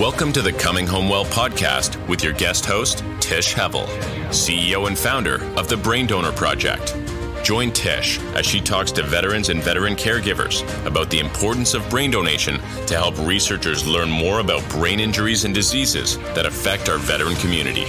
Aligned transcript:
Welcome 0.00 0.32
to 0.32 0.42
the 0.42 0.52
Coming 0.52 0.88
Home 0.88 1.08
Well 1.08 1.24
podcast 1.24 2.04
with 2.08 2.24
your 2.24 2.32
guest 2.32 2.66
host, 2.66 3.04
Tish 3.20 3.54
Hevel, 3.54 3.86
CEO 4.30 4.88
and 4.88 4.98
founder 4.98 5.44
of 5.56 5.68
the 5.68 5.76
Brain 5.76 6.08
Donor 6.08 6.32
Project. 6.32 6.96
Join 7.44 7.70
Tish 7.70 8.18
as 8.34 8.44
she 8.44 8.60
talks 8.60 8.90
to 8.90 9.04
veterans 9.04 9.50
and 9.50 9.62
veteran 9.62 9.94
caregivers 9.94 10.64
about 10.84 11.10
the 11.10 11.20
importance 11.20 11.74
of 11.74 11.88
brain 11.90 12.10
donation 12.10 12.56
to 12.88 12.96
help 12.96 13.16
researchers 13.20 13.86
learn 13.86 14.10
more 14.10 14.40
about 14.40 14.68
brain 14.68 14.98
injuries 14.98 15.44
and 15.44 15.54
diseases 15.54 16.18
that 16.34 16.44
affect 16.44 16.88
our 16.88 16.98
veteran 16.98 17.36
community. 17.36 17.84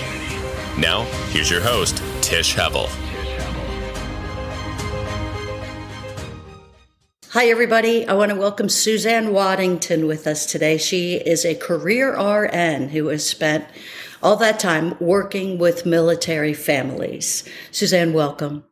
Now, 0.77 1.05
here's 1.31 1.49
your 1.49 1.61
host, 1.61 2.03
Tish 2.21 2.53
Hevel. 2.53 2.87
Hi, 7.35 7.47
everybody. 7.47 8.07
I 8.07 8.13
want 8.13 8.31
to 8.31 8.37
welcome 8.37 8.69
Suzanne 8.69 9.33
Waddington 9.33 10.07
with 10.07 10.25
us 10.25 10.45
today. 10.45 10.77
She 10.77 11.15
is 11.15 11.43
a 11.43 11.53
career 11.53 12.15
RN 12.15 12.87
who 12.87 13.07
has 13.07 13.27
spent 13.27 13.65
all 14.23 14.37
that 14.37 14.57
time 14.57 14.95
working 15.01 15.57
with 15.57 15.85
military 15.85 16.53
families. 16.53 17.43
Suzanne, 17.71 18.13
welcome. 18.13 18.63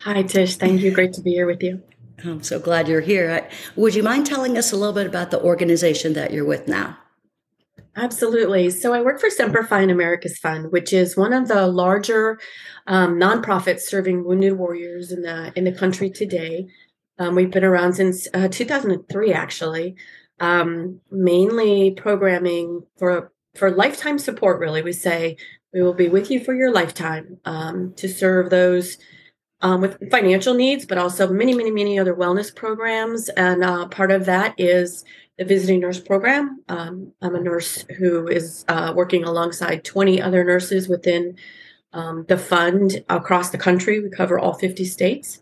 Hi, 0.00 0.24
Tish. 0.24 0.56
Thank 0.56 0.82
you. 0.82 0.90
Great 0.90 1.14
to 1.14 1.22
be 1.22 1.30
here 1.30 1.46
with 1.46 1.62
you. 1.62 1.82
I'm 2.22 2.42
so 2.42 2.58
glad 2.58 2.86
you're 2.86 3.00
here. 3.00 3.48
Would 3.76 3.94
you 3.94 4.02
mind 4.02 4.26
telling 4.26 4.58
us 4.58 4.72
a 4.72 4.76
little 4.76 4.92
bit 4.92 5.06
about 5.06 5.30
the 5.30 5.40
organization 5.40 6.12
that 6.12 6.34
you're 6.34 6.44
with 6.44 6.68
now? 6.68 6.98
Absolutely. 7.96 8.68
So 8.68 8.92
I 8.92 9.00
work 9.00 9.20
for 9.20 9.30
Semper 9.30 9.64
Fi 9.64 9.80
and 9.80 9.90
America's 9.90 10.36
Fund, 10.36 10.70
which 10.70 10.92
is 10.92 11.16
one 11.16 11.32
of 11.32 11.48
the 11.48 11.66
larger 11.66 12.38
um, 12.86 13.18
nonprofits 13.18 13.80
serving 13.80 14.26
wounded 14.26 14.58
warriors 14.58 15.12
in 15.12 15.22
the 15.22 15.50
in 15.56 15.64
the 15.64 15.72
country 15.72 16.10
today. 16.10 16.68
Um, 17.22 17.36
we've 17.36 17.52
been 17.52 17.62
around 17.62 17.92
since 17.92 18.26
uh, 18.34 18.48
2003, 18.48 19.32
actually, 19.32 19.94
um, 20.40 21.00
mainly 21.12 21.92
programming 21.92 22.84
for 22.98 23.30
for 23.54 23.70
lifetime 23.70 24.18
support. 24.18 24.58
Really, 24.58 24.82
we 24.82 24.92
say 24.92 25.36
we 25.72 25.82
will 25.82 25.94
be 25.94 26.08
with 26.08 26.32
you 26.32 26.42
for 26.42 26.52
your 26.52 26.72
lifetime 26.72 27.38
um, 27.44 27.94
to 27.94 28.08
serve 28.08 28.50
those 28.50 28.98
um, 29.60 29.82
with 29.82 30.10
financial 30.10 30.54
needs, 30.54 30.84
but 30.84 30.98
also 30.98 31.32
many, 31.32 31.54
many, 31.54 31.70
many 31.70 31.96
other 31.96 32.12
wellness 32.12 32.54
programs. 32.54 33.28
And 33.28 33.62
uh, 33.62 33.86
part 33.86 34.10
of 34.10 34.24
that 34.24 34.56
is 34.58 35.04
the 35.38 35.44
visiting 35.44 35.78
nurse 35.78 36.00
program. 36.00 36.64
Um, 36.68 37.12
I'm 37.22 37.36
a 37.36 37.40
nurse 37.40 37.84
who 37.98 38.26
is 38.26 38.64
uh, 38.66 38.94
working 38.96 39.22
alongside 39.22 39.84
20 39.84 40.20
other 40.20 40.42
nurses 40.42 40.88
within 40.88 41.36
um, 41.92 42.24
the 42.26 42.36
fund 42.36 43.04
across 43.08 43.50
the 43.50 43.58
country. 43.58 44.00
We 44.00 44.10
cover 44.10 44.40
all 44.40 44.54
50 44.54 44.84
states 44.86 45.41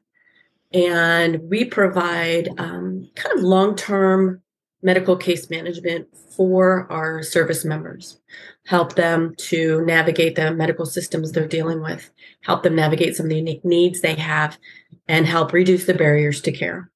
and 0.73 1.41
we 1.49 1.65
provide 1.65 2.49
um, 2.59 3.09
kind 3.15 3.37
of 3.37 3.45
long 3.45 3.75
term 3.77 4.43
medical 4.83 5.17
case 5.17 5.51
management 5.51 6.09
for 6.37 6.91
our 6.91 7.23
service 7.23 7.65
members, 7.65 8.21
help 8.67 8.95
them 8.95 9.35
to 9.37 9.85
navigate 9.85 10.37
the 10.37 10.53
medical 10.55 10.87
systems 10.87 11.33
they're 11.33 11.47
dealing 11.47 11.83
with, 11.83 12.11
help 12.43 12.63
them 12.63 12.75
navigate 12.75 13.15
some 13.15 13.27
of 13.27 13.31
the 13.31 13.37
unique 13.37 13.65
needs 13.65 14.01
they 14.01 14.15
have, 14.15 14.59
and 15.07 15.27
help 15.27 15.53
reduce 15.53 15.85
the 15.85 15.95
barriers 15.95 16.41
to 16.41 16.53
care. 16.53 16.90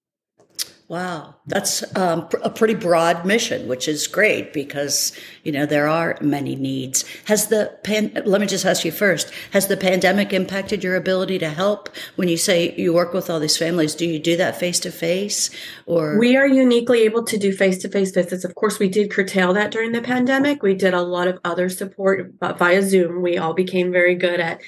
Wow, 0.87 1.37
that's 1.47 1.83
um, 1.97 2.29
a 2.43 2.51
pretty 2.51 2.75
broad 2.75 3.25
mission, 3.25 3.69
which 3.69 3.89
is 3.89 4.07
great 4.07 4.53
because 4.53 5.19
you 5.43 5.51
know 5.51 5.65
there 5.65 5.89
are 5.89 6.19
many 6.21 6.57
needs. 6.57 7.07
Has 7.25 7.47
the 7.47 7.75
pan- 7.83 8.13
let 8.27 8.39
me 8.39 8.47
just 8.47 8.67
ask 8.67 8.85
you 8.85 8.93
first: 8.93 9.33
Has 9.53 9.69
the 9.69 9.79
pandemic 9.79 10.35
impacted 10.35 10.85
your 10.85 10.95
ability 10.95 11.39
to 11.39 11.49
help? 11.49 11.89
When 12.17 12.29
you 12.29 12.37
say 12.37 12.75
you 12.77 12.93
work 12.93 13.15
with 13.15 13.31
all 13.31 13.41
these 13.41 13.57
families, 13.57 13.95
do 13.95 14.05
you 14.05 14.19
do 14.19 14.37
that 14.37 14.59
face 14.59 14.79
to 14.81 14.93
face, 14.93 15.49
or 15.87 16.19
we 16.19 16.37
are 16.37 16.47
uniquely 16.47 17.01
able 17.05 17.25
to 17.25 17.39
do 17.39 17.51
face 17.51 17.79
to 17.79 17.89
face 17.89 18.11
visits? 18.11 18.45
Of 18.45 18.55
course, 18.55 18.79
we 18.79 18.91
did 18.91 19.11
curtail 19.11 19.55
that 19.55 19.71
during 19.71 19.93
the 19.93 20.03
pandemic. 20.03 20.63
We 20.63 20.75
did 20.75 20.93
a 20.93 21.01
lot 21.01 21.29
of 21.29 21.39
other 21.45 21.71
support 21.71 22.31
via 22.43 22.83
Zoom. 22.83 23.23
We 23.23 23.39
all 23.39 23.55
became 23.55 23.91
very 23.91 24.17
good 24.17 24.39
at 24.39 24.61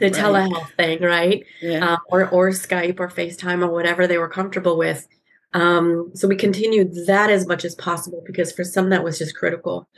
the 0.00 0.10
right. 0.10 0.14
telehealth 0.14 0.76
thing, 0.76 1.00
right? 1.00 1.46
Yeah. 1.62 1.94
Uh, 1.94 1.96
or 2.10 2.28
or 2.28 2.50
Skype 2.50 3.00
or 3.00 3.08
FaceTime 3.08 3.66
or 3.66 3.72
whatever 3.72 4.06
they 4.06 4.18
were 4.18 4.28
comfortable 4.28 4.76
with 4.76 5.08
um, 5.54 6.10
so 6.14 6.28
we 6.28 6.36
continued 6.36 7.06
that 7.06 7.30
as 7.30 7.46
much 7.46 7.64
as 7.64 7.74
possible 7.74 8.22
because 8.26 8.52
for 8.52 8.64
some 8.64 8.90
that 8.90 9.04
was 9.04 9.18
just 9.18 9.36
critical. 9.36 9.88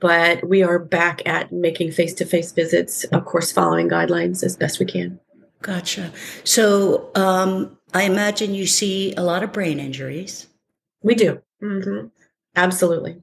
But 0.00 0.46
we 0.46 0.62
are 0.62 0.78
back 0.78 1.22
at 1.24 1.52
making 1.52 1.92
face 1.92 2.12
to 2.14 2.26
face 2.26 2.52
visits, 2.52 3.04
of 3.04 3.24
course, 3.24 3.52
following 3.52 3.88
guidelines 3.88 4.42
as 4.42 4.56
best 4.56 4.78
we 4.78 4.86
can. 4.86 5.18
Gotcha. 5.62 6.12
So 6.42 7.10
um, 7.14 7.78
I 7.94 8.02
imagine 8.02 8.54
you 8.54 8.66
see 8.66 9.14
a 9.14 9.22
lot 9.22 9.42
of 9.42 9.52
brain 9.52 9.80
injuries. 9.80 10.48
We 11.02 11.14
do. 11.14 11.40
Mm-hmm. 11.62 12.08
Absolutely. 12.56 13.22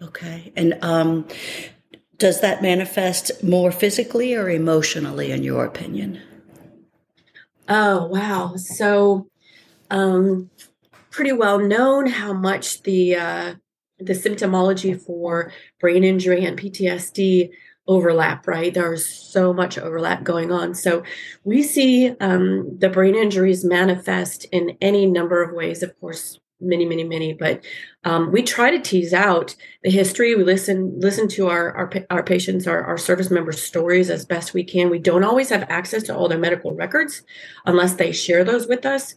Okay. 0.00 0.52
And 0.56 0.78
um, 0.82 1.26
does 2.16 2.40
that 2.40 2.62
manifest 2.62 3.42
more 3.42 3.70
physically 3.70 4.34
or 4.34 4.48
emotionally, 4.48 5.30
in 5.30 5.42
your 5.42 5.64
opinion? 5.64 6.22
Oh, 7.68 8.06
wow. 8.06 8.56
So, 8.56 9.28
um, 9.90 10.50
pretty 11.18 11.32
well 11.32 11.58
known 11.58 12.06
how 12.06 12.32
much 12.32 12.80
the 12.84 13.16
uh, 13.16 13.54
the 13.98 14.12
symptomology 14.12 14.96
for 15.04 15.52
brain 15.80 16.04
injury 16.04 16.44
and 16.44 16.56
PTSD 16.56 17.50
overlap, 17.88 18.46
right? 18.46 18.72
There's 18.72 19.04
so 19.04 19.52
much 19.52 19.78
overlap 19.78 20.22
going 20.22 20.52
on. 20.52 20.76
So 20.76 21.02
we 21.42 21.64
see 21.64 22.14
um, 22.20 22.78
the 22.78 22.88
brain 22.88 23.16
injuries 23.16 23.64
manifest 23.64 24.44
in 24.52 24.78
any 24.80 25.06
number 25.06 25.42
of 25.42 25.56
ways, 25.56 25.82
of 25.82 25.98
course, 25.98 26.38
many, 26.60 26.84
many, 26.84 27.02
many. 27.02 27.32
But 27.34 27.64
um, 28.04 28.30
we 28.30 28.44
try 28.44 28.70
to 28.70 28.80
tease 28.80 29.12
out 29.12 29.56
the 29.82 29.90
history. 29.90 30.36
We 30.36 30.44
listen 30.44 31.00
listen 31.00 31.26
to 31.30 31.48
our 31.48 31.72
our, 31.76 31.92
our 32.10 32.22
patients, 32.22 32.68
our, 32.68 32.84
our 32.84 32.96
service 32.96 33.28
members' 33.28 33.60
stories 33.60 34.08
as 34.08 34.24
best 34.24 34.54
we 34.54 34.62
can. 34.62 34.88
We 34.88 35.00
don't 35.00 35.24
always 35.24 35.48
have 35.48 35.66
access 35.68 36.04
to 36.04 36.16
all 36.16 36.28
their 36.28 36.38
medical 36.38 36.76
records 36.76 37.24
unless 37.66 37.94
they 37.94 38.12
share 38.12 38.44
those 38.44 38.68
with 38.68 38.86
us. 38.86 39.16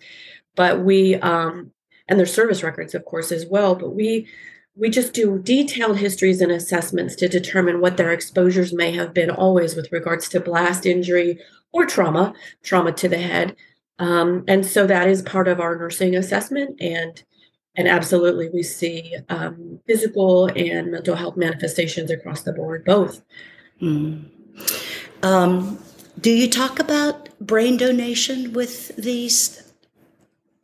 But 0.56 0.82
we 0.82 1.16
um, 1.16 1.72
and 2.12 2.20
their 2.20 2.28
service 2.28 2.62
records, 2.62 2.94
of 2.94 3.06
course, 3.06 3.32
as 3.32 3.46
well. 3.46 3.74
But 3.74 3.96
we 3.96 4.28
we 4.76 4.90
just 4.90 5.14
do 5.14 5.40
detailed 5.40 5.98
histories 5.98 6.42
and 6.42 6.52
assessments 6.52 7.16
to 7.16 7.28
determine 7.28 7.80
what 7.80 7.98
their 7.98 8.12
exposures 8.12 8.74
may 8.74 8.92
have 8.92 9.14
been 9.14 9.30
always 9.30 9.76
with 9.76 9.92
regards 9.92 10.28
to 10.30 10.40
blast 10.40 10.86
injury 10.86 11.40
or 11.72 11.86
trauma, 11.86 12.34
trauma 12.64 12.92
to 12.92 13.08
the 13.08 13.18
head. 13.18 13.56
Um, 14.00 14.44
and 14.48 14.66
so 14.66 14.86
that 14.88 15.08
is 15.08 15.22
part 15.22 15.48
of 15.48 15.60
our 15.60 15.78
nursing 15.78 16.16
assessment 16.16 16.82
and 16.82 17.24
and 17.78 17.88
absolutely 17.88 18.50
we 18.50 18.64
see 18.64 19.16
um, 19.30 19.80
physical 19.88 20.48
and 20.48 20.92
mental 20.92 21.16
health 21.16 21.38
manifestations 21.38 22.12
across 22.12 22.42
the 22.42 22.52
board 22.52 22.84
both 22.84 23.22
mm. 23.82 24.26
um, 25.24 25.80
do 26.20 26.32
you 26.32 26.50
talk 26.50 26.80
about 26.80 27.30
brain 27.40 27.78
donation 27.78 28.52
with 28.52 28.94
these 28.98 29.61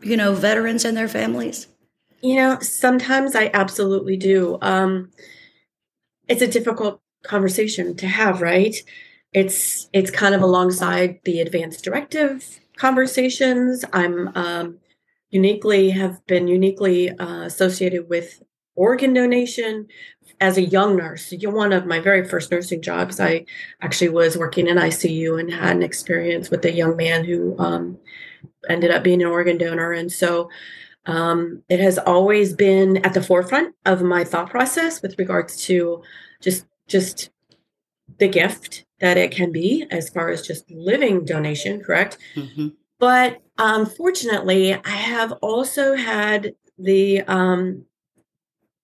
you 0.02 0.18
know, 0.18 0.34
veterans 0.34 0.85
and 0.85 0.96
their 0.96 1.08
families? 1.08 1.68
You 2.22 2.35
know, 2.35 2.59
sometimes 2.59 3.35
I 3.35 3.52
absolutely 3.53 4.18
do. 4.18 4.58
Um, 4.62 5.12
it's 6.28 6.41
a 6.41 6.47
difficult 6.47 7.02
conversation 7.24 7.96
to 7.97 8.08
have, 8.08 8.41
right? 8.41 8.75
It's 9.34 9.90
it's 9.94 10.12
kind 10.12 10.34
of 10.34 10.41
alongside 10.41 11.19
the 11.25 11.41
advanced 11.41 11.84
directive 11.84 12.59
conversations. 12.78 13.85
I'm 13.94 14.30
um, 14.35 14.80
uniquely 15.30 15.91
have 15.91 16.25
been 16.25 16.47
uniquely 16.47 17.12
uh, 17.12 17.41
associated 17.41 18.09
with 18.09 18.41
organ 18.75 19.14
donation 19.14 19.88
as 20.40 20.58
a 20.58 20.62
young 20.62 20.96
nurse. 20.96 21.34
One 21.41 21.74
of 21.74 21.85
my 21.85 22.00
very 22.00 22.28
first 22.28 22.52
nursing 22.52 22.81
jobs, 22.81 23.19
I 23.19 23.46
actually 23.81 24.09
was 24.09 24.38
working 24.38 24.68
in 24.68 24.78
ICU 24.78 25.40
and 25.40 25.52
had 25.52 25.75
an 25.75 25.84
experience 25.84 26.50
with 26.50 26.64
a 26.64 26.72
young 26.72 26.96
man 26.96 27.25
who 27.25 27.58
um, 27.58 27.97
ended 28.69 28.91
up 28.91 29.03
being 29.03 29.22
an 29.22 29.28
organ 29.28 29.58
donor. 29.58 29.91
And 29.91 30.12
so 30.12 30.50
um, 31.06 31.63
it 31.69 31.80
has 31.80 31.97
always 31.97 32.53
been 32.53 32.97
at 33.06 33.13
the 33.13 33.24
forefront 33.24 33.75
of 33.85 34.02
my 34.02 34.24
thought 34.24 34.50
process 34.50 35.02
with 35.02 35.18
regards 35.18 35.58
to 35.66 36.03
just 36.41 36.66
just 36.88 37.29
the 38.20 38.28
gift 38.28 38.85
that 38.99 39.17
it 39.17 39.32
can 39.32 39.52
be 39.52 39.85
as 39.91 40.09
far 40.09 40.29
as 40.29 40.41
just 40.41 40.70
living 40.72 41.23
donation, 41.23 41.82
correct? 41.82 42.17
Mm-hmm. 42.35 42.70
But 42.99 43.41
unfortunately, 43.58 44.73
I 44.73 44.90
have 44.90 45.34
also 45.41 45.96
had 45.96 46.55
the 46.78 47.22
um, 47.22 47.85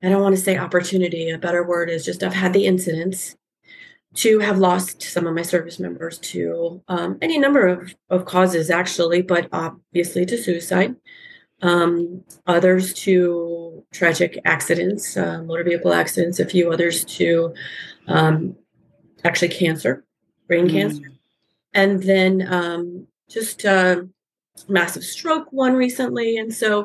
I 0.02 0.10
don't 0.10 0.22
want 0.22 0.36
to 0.36 0.42
say 0.42 0.58
opportunity, 0.58 1.30
a 1.30 1.38
better 1.38 1.64
word 1.64 1.90
is 1.90 2.06
just 2.06 2.24
I've 2.24 2.34
had 2.34 2.54
the 2.54 2.66
incidents 2.66 3.36
to 4.16 4.40
have 4.40 4.60
lost 4.60 5.02
some 5.02 5.26
of 5.26 5.34
my 5.34 5.42
service 5.42 5.80
members 5.80 6.20
to 6.20 6.82
um, 6.88 7.18
any 7.22 7.40
number 7.40 7.68
of, 7.68 7.96
of 8.10 8.26
causes, 8.26 8.70
actually, 8.70 9.22
but 9.22 9.48
obviously 9.52 10.26
to 10.26 10.38
suicide. 10.38 10.96
Um, 11.62 12.24
others 12.46 12.94
to 13.06 13.86
tragic 13.94 14.38
accidents, 14.44 15.16
uh, 15.16 15.42
motor 15.44 15.64
vehicle 15.64 15.94
accidents, 15.94 16.40
a 16.40 16.46
few 16.46 16.72
others 16.72 17.06
to 17.06 17.54
um, 18.08 18.56
actually 19.24 19.48
cancer, 19.48 20.04
brain 20.48 20.68
mm. 20.68 20.72
cancer. 20.72 21.12
And 21.74 22.04
then 22.04 22.46
um, 22.54 23.08
just 23.30 23.66
uh, 23.66 24.02
massive 24.68 25.04
stroke 25.04 25.48
one 25.52 25.74
recently. 25.74 26.38
And 26.38 26.54
so 26.54 26.84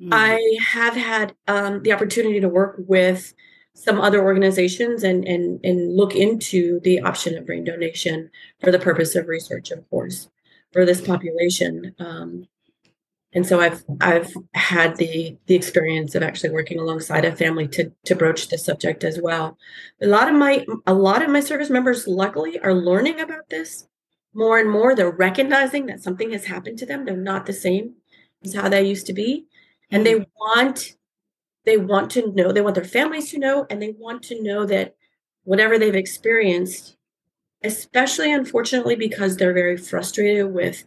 mm. 0.00 0.08
I 0.10 0.40
have 0.64 0.94
had 0.94 1.34
um, 1.46 1.82
the 1.82 1.92
opportunity 1.92 2.40
to 2.40 2.48
work 2.48 2.76
with 2.78 3.34
some 3.76 4.00
other 4.00 4.24
organizations 4.24 5.04
and 5.04 5.24
and 5.26 5.60
and 5.62 5.94
look 5.94 6.16
into 6.16 6.80
the 6.80 7.00
option 7.00 7.36
of 7.36 7.46
brain 7.46 7.62
donation 7.62 8.30
for 8.60 8.72
the 8.72 8.78
purpose 8.78 9.14
of 9.14 9.28
research, 9.28 9.70
of 9.70 9.88
course, 9.90 10.28
for 10.72 10.86
this 10.86 11.00
population. 11.00 11.94
Um, 11.98 12.48
and 13.34 13.46
so 13.46 13.60
I've 13.60 13.84
I've 14.00 14.32
had 14.54 14.96
the 14.96 15.36
the 15.46 15.54
experience 15.54 16.14
of 16.14 16.22
actually 16.22 16.50
working 16.50 16.78
alongside 16.78 17.26
a 17.26 17.36
family 17.36 17.68
to 17.68 17.92
to 18.06 18.16
broach 18.16 18.48
the 18.48 18.56
subject 18.56 19.04
as 19.04 19.20
well. 19.20 19.58
A 20.00 20.06
lot 20.06 20.28
of 20.28 20.34
my 20.34 20.64
a 20.86 20.94
lot 20.94 21.22
of 21.22 21.28
my 21.28 21.40
service 21.40 21.68
members, 21.68 22.06
luckily, 22.06 22.58
are 22.60 22.74
learning 22.74 23.20
about 23.20 23.50
this 23.50 23.86
more 24.32 24.58
and 24.58 24.70
more. 24.70 24.94
They're 24.94 25.10
recognizing 25.10 25.84
that 25.86 26.02
something 26.02 26.30
has 26.32 26.46
happened 26.46 26.78
to 26.78 26.86
them. 26.86 27.04
They're 27.04 27.16
not 27.16 27.44
the 27.44 27.52
same 27.52 27.96
as 28.42 28.54
how 28.54 28.70
they 28.70 28.88
used 28.88 29.06
to 29.06 29.12
be, 29.12 29.44
and 29.90 30.06
they 30.06 30.14
mm-hmm. 30.14 30.22
want 30.38 30.96
they 31.66 31.76
want 31.76 32.10
to 32.12 32.32
know. 32.32 32.52
They 32.52 32.62
want 32.62 32.76
their 32.76 32.84
families 32.84 33.30
to 33.30 33.38
know, 33.38 33.66
and 33.68 33.82
they 33.82 33.94
want 33.98 34.22
to 34.24 34.42
know 34.42 34.64
that 34.66 34.94
whatever 35.44 35.78
they've 35.78 35.94
experienced, 35.94 36.96
especially 37.62 38.32
unfortunately 38.32 38.96
because 38.96 39.36
they're 39.36 39.52
very 39.52 39.76
frustrated 39.76 40.52
with 40.52 40.84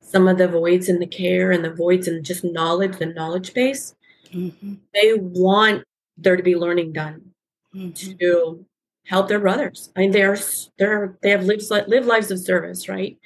some 0.00 0.26
of 0.26 0.38
the 0.38 0.48
voids 0.48 0.88
in 0.88 0.98
the 0.98 1.06
care 1.06 1.52
and 1.52 1.64
the 1.64 1.72
voids 1.72 2.08
in 2.08 2.24
just 2.24 2.44
knowledge, 2.44 2.98
the 2.98 3.06
knowledge 3.06 3.54
base. 3.54 3.94
Mm-hmm. 4.32 4.74
They 4.94 5.14
want 5.14 5.84
there 6.16 6.36
to 6.36 6.42
be 6.42 6.56
learning 6.56 6.92
done 6.92 7.32
mm-hmm. 7.74 8.16
to 8.18 8.64
help 9.06 9.28
their 9.28 9.40
brothers. 9.40 9.90
I 9.94 10.00
mean, 10.00 10.10
they're 10.12 10.38
they're 10.78 11.18
they 11.22 11.30
have 11.30 11.44
lived 11.44 11.70
live 11.70 12.06
lives 12.06 12.30
of 12.30 12.38
service, 12.38 12.88
right? 12.88 13.18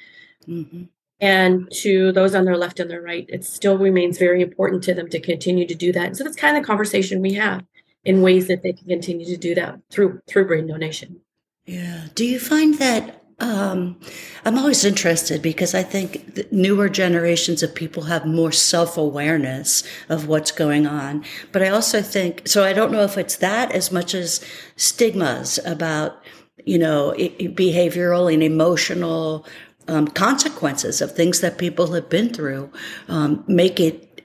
Mm-hmm. 0.46 0.84
And 1.20 1.70
to 1.80 2.12
those 2.12 2.34
on 2.34 2.44
their 2.44 2.58
left 2.58 2.78
and 2.78 2.90
their 2.90 3.00
right, 3.00 3.24
it 3.28 3.44
still 3.44 3.78
remains 3.78 4.18
very 4.18 4.42
important 4.42 4.82
to 4.84 4.94
them 4.94 5.08
to 5.08 5.20
continue 5.20 5.66
to 5.66 5.74
do 5.74 5.92
that. 5.92 6.06
And 6.06 6.16
so 6.16 6.24
that's 6.24 6.36
kind 6.36 6.56
of 6.56 6.62
the 6.62 6.66
conversation 6.66 7.22
we 7.22 7.34
have 7.34 7.64
in 8.04 8.22
ways 8.22 8.48
that 8.48 8.62
they 8.62 8.72
can 8.72 8.86
continue 8.86 9.26
to 9.26 9.36
do 9.36 9.54
that 9.54 9.80
through 9.90 10.20
through 10.26 10.46
brain 10.46 10.66
donation. 10.66 11.20
Yeah. 11.64 12.06
Do 12.14 12.24
you 12.24 12.38
find 12.38 12.74
that 12.78 13.22
um, 13.38 14.00
I'm 14.46 14.56
always 14.56 14.84
interested 14.84 15.42
because 15.42 15.74
I 15.74 15.82
think 15.82 16.50
newer 16.50 16.88
generations 16.88 17.62
of 17.62 17.74
people 17.74 18.04
have 18.04 18.24
more 18.24 18.52
self 18.52 18.96
awareness 18.96 19.82
of 20.08 20.26
what's 20.26 20.50
going 20.50 20.86
on. 20.86 21.24
But 21.52 21.62
I 21.62 21.68
also 21.68 22.00
think, 22.00 22.48
so 22.48 22.64
I 22.64 22.72
don't 22.72 22.92
know 22.92 23.02
if 23.02 23.18
it's 23.18 23.36
that 23.36 23.72
as 23.72 23.92
much 23.92 24.14
as 24.14 24.42
stigmas 24.76 25.58
about, 25.66 26.22
you 26.64 26.78
know, 26.78 27.12
behavioral 27.18 28.32
and 28.32 28.42
emotional 28.42 29.44
um, 29.88 30.08
consequences 30.08 31.00
of 31.00 31.12
things 31.12 31.40
that 31.40 31.58
people 31.58 31.92
have 31.92 32.08
been 32.08 32.32
through 32.32 32.70
um, 33.08 33.44
make 33.46 33.80
it, 33.80 34.22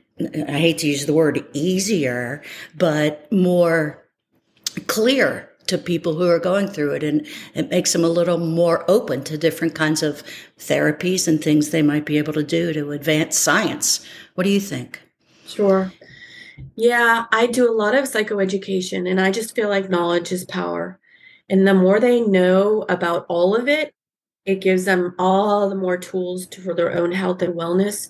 I 0.47 0.59
hate 0.59 0.79
to 0.79 0.87
use 0.87 1.05
the 1.05 1.13
word 1.13 1.45
easier, 1.53 2.43
but 2.75 3.31
more 3.31 4.03
clear 4.87 5.49
to 5.67 5.77
people 5.77 6.13
who 6.15 6.27
are 6.27 6.39
going 6.39 6.67
through 6.67 6.93
it 6.93 7.03
and 7.03 7.25
it 7.53 7.69
makes 7.69 7.93
them 7.93 8.03
a 8.03 8.09
little 8.09 8.37
more 8.37 8.83
open 8.89 9.23
to 9.23 9.37
different 9.37 9.75
kinds 9.75 10.03
of 10.03 10.23
therapies 10.57 11.27
and 11.27 11.41
things 11.41 11.69
they 11.69 11.81
might 11.81 12.05
be 12.05 12.17
able 12.17 12.33
to 12.33 12.43
do 12.43 12.73
to 12.73 12.91
advance 12.91 13.37
science. 13.37 14.05
What 14.35 14.43
do 14.43 14.49
you 14.49 14.59
think? 14.59 15.01
Sure. 15.47 15.93
Yeah, 16.75 17.25
I 17.31 17.47
do 17.47 17.69
a 17.69 17.73
lot 17.73 17.95
of 17.95 18.05
psychoeducation 18.05 19.09
and 19.09 19.19
I 19.19 19.31
just 19.31 19.55
feel 19.55 19.69
like 19.69 19.89
knowledge 19.89 20.31
is 20.31 20.45
power. 20.45 20.99
And 21.49 21.67
the 21.67 21.73
more 21.73 21.99
they 21.99 22.21
know 22.21 22.85
about 22.87 23.25
all 23.27 23.55
of 23.55 23.67
it, 23.67 23.93
it 24.45 24.61
gives 24.61 24.85
them 24.85 25.15
all 25.19 25.69
the 25.69 25.75
more 25.75 25.97
tools 25.97 26.47
to, 26.47 26.61
for 26.61 26.73
their 26.73 26.93
own 26.93 27.11
health 27.11 27.41
and 27.41 27.53
wellness. 27.53 28.09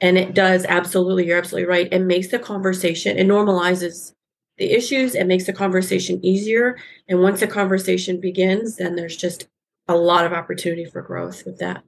And 0.00 0.16
it 0.16 0.34
does 0.34 0.64
absolutely, 0.66 1.26
you're 1.26 1.38
absolutely 1.38 1.68
right. 1.68 1.92
It 1.92 2.00
makes 2.00 2.28
the 2.28 2.38
conversation, 2.38 3.18
it 3.18 3.26
normalizes 3.26 4.14
the 4.58 4.72
issues 4.72 5.14
and 5.14 5.28
makes 5.28 5.46
the 5.46 5.52
conversation 5.52 6.24
easier. 6.24 6.78
And 7.08 7.20
once 7.20 7.40
the 7.40 7.46
conversation 7.46 8.20
begins, 8.20 8.76
then 8.76 8.96
there's 8.96 9.16
just 9.16 9.48
a 9.88 9.96
lot 9.96 10.24
of 10.24 10.32
opportunity 10.32 10.84
for 10.84 11.02
growth 11.02 11.44
with 11.44 11.58
that. 11.58 11.82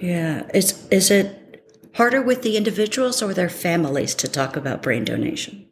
Yeah. 0.00 0.48
Is 0.52 0.86
is 0.90 1.10
it 1.10 1.62
harder 1.94 2.20
with 2.20 2.42
the 2.42 2.56
individuals 2.56 3.22
or 3.22 3.32
their 3.32 3.48
families 3.48 4.14
to 4.16 4.28
talk 4.28 4.56
about 4.56 4.82
brain 4.82 5.04
donation? 5.04 5.68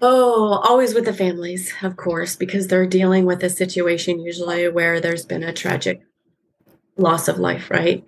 Oh, 0.00 0.62
always 0.64 0.94
with 0.94 1.04
the 1.04 1.12
families, 1.12 1.74
of 1.82 1.96
course, 1.96 2.36
because 2.36 2.68
they're 2.68 2.86
dealing 2.86 3.26
with 3.26 3.42
a 3.42 3.50
situation 3.50 4.20
usually 4.20 4.68
where 4.68 5.00
there's 5.00 5.26
been 5.26 5.42
a 5.42 5.52
tragic 5.52 6.02
loss 6.98 7.28
of 7.28 7.38
life, 7.38 7.70
right? 7.70 8.04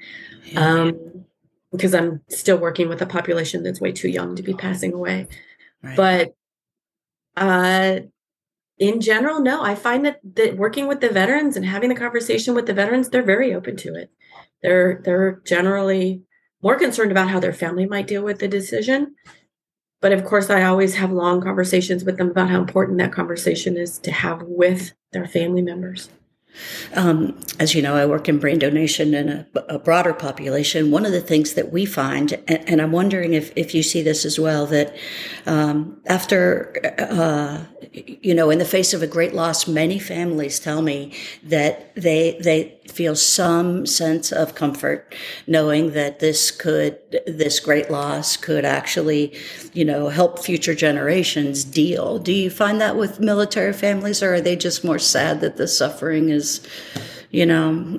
Um, 0.56 1.24
because 1.72 1.94
I'm 1.94 2.20
still 2.28 2.58
working 2.58 2.88
with 2.88 3.00
a 3.00 3.06
population 3.06 3.62
that's 3.62 3.80
way 3.80 3.92
too 3.92 4.08
young 4.08 4.34
to 4.36 4.42
be 4.42 4.54
passing 4.54 4.92
away. 4.92 5.28
Right. 5.82 5.96
But 5.96 6.34
uh, 7.36 8.00
in 8.78 9.00
general, 9.00 9.40
no. 9.40 9.62
I 9.62 9.74
find 9.74 10.04
that 10.04 10.20
that 10.34 10.56
working 10.56 10.88
with 10.88 11.00
the 11.00 11.08
veterans 11.10 11.56
and 11.56 11.64
having 11.64 11.88
the 11.88 11.94
conversation 11.94 12.54
with 12.54 12.66
the 12.66 12.74
veterans, 12.74 13.08
they're 13.08 13.22
very 13.22 13.54
open 13.54 13.76
to 13.76 13.94
it. 13.94 14.10
They're 14.62 15.00
they're 15.04 15.40
generally 15.46 16.22
more 16.62 16.76
concerned 16.76 17.12
about 17.12 17.30
how 17.30 17.40
their 17.40 17.52
family 17.52 17.86
might 17.86 18.06
deal 18.06 18.22
with 18.22 18.40
the 18.40 18.48
decision. 18.48 19.14
But 20.00 20.12
of 20.12 20.24
course, 20.24 20.50
I 20.50 20.64
always 20.64 20.94
have 20.94 21.12
long 21.12 21.40
conversations 21.42 22.04
with 22.04 22.16
them 22.16 22.30
about 22.30 22.50
how 22.50 22.58
important 22.58 22.98
that 22.98 23.12
conversation 23.12 23.76
is 23.76 23.98
to 23.98 24.10
have 24.10 24.42
with 24.42 24.92
their 25.12 25.26
family 25.26 25.62
members. 25.62 26.08
Um, 26.94 27.38
as 27.58 27.74
you 27.74 27.82
know, 27.82 27.94
I 27.94 28.06
work 28.06 28.28
in 28.28 28.38
brain 28.38 28.58
donation 28.58 29.14
in 29.14 29.28
a, 29.28 29.46
a, 29.68 29.78
broader 29.78 30.12
population. 30.12 30.90
One 30.90 31.06
of 31.06 31.12
the 31.12 31.20
things 31.20 31.54
that 31.54 31.72
we 31.72 31.86
find, 31.86 32.32
and, 32.48 32.68
and 32.68 32.82
I'm 32.82 32.92
wondering 32.92 33.34
if, 33.34 33.52
if 33.56 33.74
you 33.74 33.82
see 33.82 34.02
this 34.02 34.24
as 34.24 34.38
well, 34.38 34.66
that 34.66 34.96
um, 35.46 36.00
after, 36.06 36.72
uh, 36.98 37.64
you 37.92 38.34
know, 38.34 38.50
in 38.50 38.58
the 38.58 38.64
face 38.64 38.92
of 38.92 39.02
a 39.02 39.06
great 39.06 39.34
loss, 39.34 39.66
many 39.66 39.98
families 39.98 40.58
tell 40.58 40.82
me 40.82 41.12
that 41.42 41.94
they 41.94 42.38
they 42.40 42.78
feel 42.88 43.14
some 43.14 43.86
sense 43.86 44.32
of 44.32 44.54
comfort 44.54 45.14
knowing 45.46 45.92
that 45.92 46.18
this 46.18 46.50
could 46.50 46.98
this 47.26 47.60
great 47.60 47.90
loss 47.90 48.36
could 48.36 48.64
actually, 48.64 49.36
you 49.72 49.84
know, 49.84 50.08
help 50.08 50.38
future 50.38 50.74
generations 50.74 51.64
deal. 51.64 52.18
Do 52.18 52.32
you 52.32 52.50
find 52.50 52.80
that 52.80 52.96
with 52.96 53.20
military 53.20 53.72
families, 53.72 54.22
or 54.22 54.34
are 54.34 54.40
they 54.40 54.56
just 54.56 54.84
more 54.84 54.98
sad 54.98 55.40
that 55.40 55.56
the 55.56 55.68
suffering 55.68 56.28
is 56.28 56.39
is, 56.40 56.66
you 57.30 57.46
know, 57.46 57.98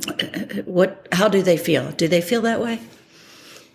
what, 0.65 1.07
how 1.11 1.27
do 1.27 1.41
they 1.41 1.57
feel? 1.57 1.91
Do 1.91 2.07
they 2.07 2.21
feel 2.21 2.41
that 2.41 2.59
way? 2.59 2.79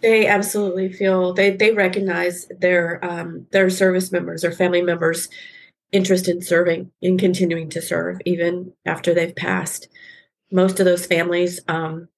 They 0.03 0.27
absolutely 0.27 0.93
feel 0.93 1.33
they, 1.33 1.51
they 1.57 1.73
recognize 1.73 2.47
their, 2.61 3.03
um, 3.05 3.47
their 3.53 3.71
service 3.71 4.13
members 4.13 4.45
or 4.45 4.53
family 4.53 4.83
members 4.83 5.29
interest 5.93 6.29
in 6.29 6.43
serving 6.43 6.91
in 7.01 7.17
continuing 7.17 7.71
to 7.71 7.81
serve 7.81 8.19
even 8.25 8.73
after 8.85 9.15
they've 9.15 9.35
passed. 9.35 9.89
Most 10.51 10.79
of 10.81 10.87
those 10.87 11.06
families, 11.06 11.61
um, 11.69 12.08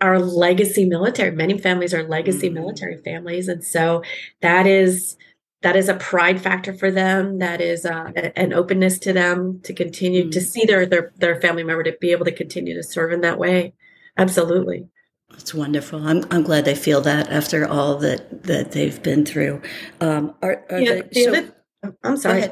are 0.00 0.18
legacy 0.18 0.84
military. 0.84 1.30
Many 1.30 1.58
families 1.58 1.94
are 1.94 2.02
legacy 2.02 2.48
mm-hmm. 2.48 2.56
military 2.56 2.98
families. 2.98 3.48
And 3.48 3.64
so 3.64 4.02
that 4.42 4.66
is 4.66 5.16
that 5.62 5.76
is 5.76 5.88
a 5.88 5.94
pride 5.94 6.40
factor 6.40 6.72
for 6.72 6.90
them 6.90 7.38
that 7.38 7.60
is 7.60 7.84
uh, 7.84 8.12
an 8.36 8.52
openness 8.52 8.98
to 9.00 9.12
them 9.12 9.60
to 9.64 9.72
continue 9.72 10.22
mm-hmm. 10.22 10.30
to 10.30 10.40
see 10.40 10.64
their, 10.64 10.86
their 10.86 11.12
their 11.16 11.40
family 11.40 11.64
member 11.64 11.82
to 11.82 11.96
be 12.00 12.12
able 12.12 12.24
to 12.24 12.32
continue 12.32 12.74
to 12.74 12.82
serve 12.82 13.12
in 13.12 13.22
that 13.22 13.38
way. 13.38 13.72
Absolutely. 14.16 14.88
That's 15.30 15.52
wonderful. 15.52 16.06
I'm, 16.06 16.24
I'm 16.30 16.44
glad 16.44 16.64
they 16.64 16.74
feel 16.74 17.00
that 17.02 17.30
after 17.30 17.66
all 17.66 17.96
that 17.98 18.44
that 18.44 18.72
they've 18.72 19.02
been 19.02 19.26
through. 19.26 19.62
Um 20.00 20.34
are, 20.42 20.64
are 20.70 20.78
yeah, 20.78 20.94
they, 20.94 21.02
the 21.02 21.22
so, 21.22 21.28
other, 21.30 21.96
i'm 22.04 22.16
sorry. 22.16 22.48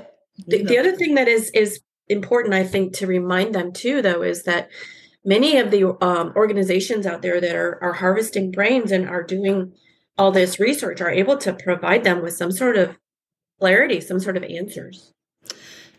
the, 0.46 0.64
the 0.64 0.78
other 0.78 0.94
thing 0.96 1.14
that 1.14 1.28
is 1.28 1.50
is 1.50 1.80
important 2.08 2.54
i 2.54 2.62
think 2.62 2.92
to 2.92 3.06
remind 3.06 3.54
them 3.54 3.72
too 3.72 4.02
though 4.02 4.22
is 4.22 4.44
that 4.44 4.68
many 5.24 5.56
of 5.56 5.70
the 5.70 5.84
um, 6.04 6.32
organizations 6.36 7.06
out 7.06 7.22
there 7.22 7.40
that 7.40 7.54
are, 7.56 7.82
are 7.82 7.94
harvesting 7.94 8.50
brains 8.50 8.92
and 8.92 9.08
are 9.08 9.22
doing 9.22 9.72
all 10.16 10.30
this 10.30 10.60
research 10.60 11.00
are 11.00 11.10
able 11.10 11.36
to 11.38 11.52
provide 11.52 12.04
them 12.04 12.22
with 12.22 12.34
some 12.34 12.52
sort 12.52 12.76
of 12.76 12.96
clarity, 13.58 14.00
some 14.00 14.20
sort 14.20 14.36
of 14.36 14.44
answers. 14.44 15.12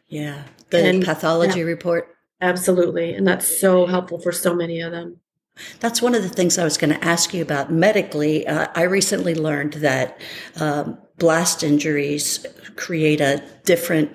Yeah. 0.07 0.43
The 0.69 0.85
and, 0.85 1.05
pathology 1.05 1.59
yeah, 1.59 1.65
report. 1.65 2.15
Absolutely. 2.41 3.13
And 3.13 3.27
that's 3.27 3.59
so 3.59 3.85
helpful 3.85 4.19
for 4.19 4.31
so 4.31 4.53
many 4.53 4.81
of 4.81 4.91
them. 4.91 5.19
That's 5.79 6.01
one 6.01 6.15
of 6.15 6.21
the 6.21 6.29
things 6.29 6.57
I 6.57 6.63
was 6.65 6.77
going 6.77 6.93
to 6.93 7.03
ask 7.03 7.33
you 7.33 7.41
about 7.41 7.71
medically. 7.71 8.45
Uh, 8.45 8.67
I 8.75 8.83
recently 8.83 9.35
learned 9.35 9.73
that 9.73 10.19
um, 10.59 10.97
blast 11.17 11.63
injuries 11.63 12.45
create 12.75 13.21
a 13.21 13.41
different 13.63 14.11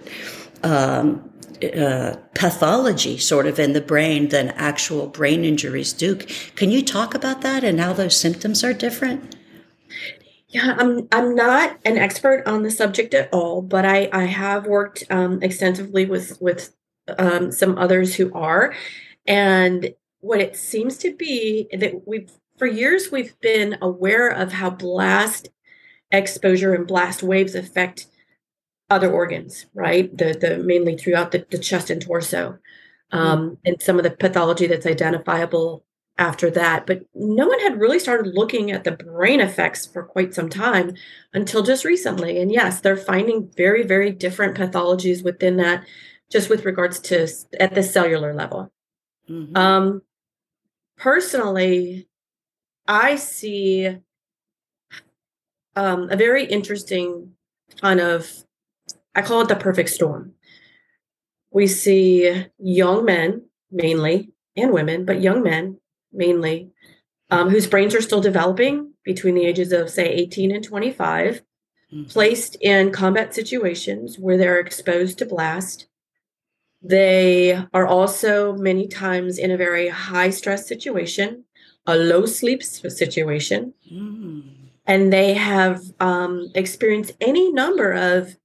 um, 0.63 1.31
uh, 1.77 2.17
pathology 2.35 3.17
sort 3.19 3.47
of 3.47 3.59
in 3.59 3.73
the 3.73 3.81
brain 3.81 4.29
than 4.29 4.49
actual 4.51 5.07
brain 5.07 5.45
injuries 5.45 5.93
do. 5.93 6.17
Can 6.57 6.71
you 6.71 6.85
talk 6.85 7.15
about 7.15 7.41
that 7.41 7.65
and 7.65 7.81
how 7.81 7.95
those 7.95 8.17
symptoms 8.17 8.63
are 8.63 8.75
different? 8.75 9.37
Yeah, 10.51 10.75
I'm 10.79 11.07
I'm 11.13 11.37
not 11.37 11.79
an 11.85 11.97
expert 11.97 12.43
on 12.45 12.65
the 12.65 12.73
subject 12.73 13.15
at 13.15 13.33
all, 13.33 13.63
but 13.63 13.85
I 13.85 14.09
I 14.13 14.25
have 14.25 14.67
worked 14.67 15.05
um, 15.09 15.41
extensively 15.43 16.07
with 16.07 16.39
with 16.41 16.75
um, 17.19 17.53
some 17.53 17.79
others 17.79 18.17
who 18.17 18.33
are, 18.35 18.75
and 19.29 19.95
what 20.21 20.41
it 20.41 20.57
seems 20.57 20.99
to 20.99 21.15
be 21.15 21.69
that 21.73 22.07
we've 22.07 22.33
for 22.59 22.67
years 22.67 23.13
we've 23.13 23.39
been 23.41 23.79
aware 23.81 24.29
of 24.29 24.53
how 24.55 24.71
blast 24.71 25.49
exposure 26.11 26.75
and 26.75 26.87
blast 26.87 27.23
waves 27.23 27.55
affect 27.55 28.09
other 28.91 29.13
organs, 29.13 29.67
right? 29.73 30.17
The 30.17 30.33
the 30.33 30.59
mainly 30.59 30.97
throughout 30.97 31.31
the, 31.31 31.47
the 31.49 31.59
chest 31.59 31.91
and 31.91 32.03
torso, 32.03 32.59
um, 33.13 33.51
mm. 33.51 33.59
and 33.65 33.81
some 33.81 33.99
of 33.99 34.03
the 34.03 34.11
pathology 34.11 34.67
that's 34.67 34.87
identifiable 34.87 35.85
after 36.21 36.51
that. 36.51 36.87
But 36.87 37.03
no 37.15 37.49
one 37.49 37.59
had 37.61 37.81
really 37.81 37.99
started 37.99 38.35
looking 38.35 38.71
at 38.71 38.85
the 38.85 38.93
brain 38.93 39.41
effects 39.41 39.87
for 39.87 40.05
quite 40.05 40.35
some 40.35 40.49
time 40.49 40.95
until 41.33 41.63
just 41.63 41.85
recently. 41.85 42.41
And 42.41 42.53
yes, 42.53 42.81
they're 42.81 42.97
finding 42.97 43.51
very 43.57 43.83
very 43.83 44.13
different 44.13 44.57
pathologies 44.57 45.25
within 45.25 45.57
that, 45.57 45.85
just 46.31 46.49
with 46.49 46.65
regards 46.65 47.01
to 47.01 47.27
at 47.59 47.75
the 47.75 47.83
cellular 47.83 48.35
level. 48.35 48.71
Mm-hmm. 49.29 49.57
Um, 49.57 50.03
personally, 50.97 52.07
I 52.87 53.17
see 53.17 53.97
um, 55.75 56.11
a 56.11 56.17
very 56.17 56.45
interesting 56.45 57.33
kind 57.81 58.01
of 58.01 58.45
I 59.15 59.23
call 59.23 59.41
it 59.41 59.49
the 59.49 59.57
perfect 59.57 59.89
storm. 59.89 60.35
We 61.51 61.67
see 61.67 62.45
young 62.59 63.05
men 63.05 63.47
mainly 63.73 64.31
and 64.57 64.73
women, 64.73 65.05
but 65.05 65.21
young 65.23 65.43
men 65.43 65.79
mainly, 66.13 66.71
um, 67.31 67.51
whose 67.51 67.67
brains 67.67 67.95
are 67.95 68.01
still 68.01 68.21
developing 68.21 68.93
between 69.05 69.35
the 69.35 69.47
ages 69.47 69.73
of, 69.73 69.91
say, 69.91 70.09
18 70.09 70.51
and 70.51 70.65
25, 70.65 71.43
mm-hmm. 71.93 72.05
placed 72.05 72.57
in 72.61 72.93
combat 72.93 73.35
situations 73.35 74.19
where 74.19 74.37
they're 74.37 74.61
exposed 74.61 75.19
to 75.19 75.27
blast. 75.27 75.87
They 76.83 77.63
are 77.73 77.87
also 77.87 78.55
many 78.55 78.89
times 78.89 79.39
in 79.39 79.51
a 79.51 79.57
very 79.57 79.89
high 79.89 80.31
stress 80.31 80.67
situation, 80.67 81.45
a 81.87 81.97
low 81.97 82.27
sleep 82.27 82.63
situation. 82.63 83.75
Mm. 83.93 84.43
And 84.87 85.13
they 85.13 85.35
have 85.35 85.83
um, 86.01 86.51
experienced 86.55 87.13
any 87.21 87.53
number 87.53 87.93
of 87.93 88.37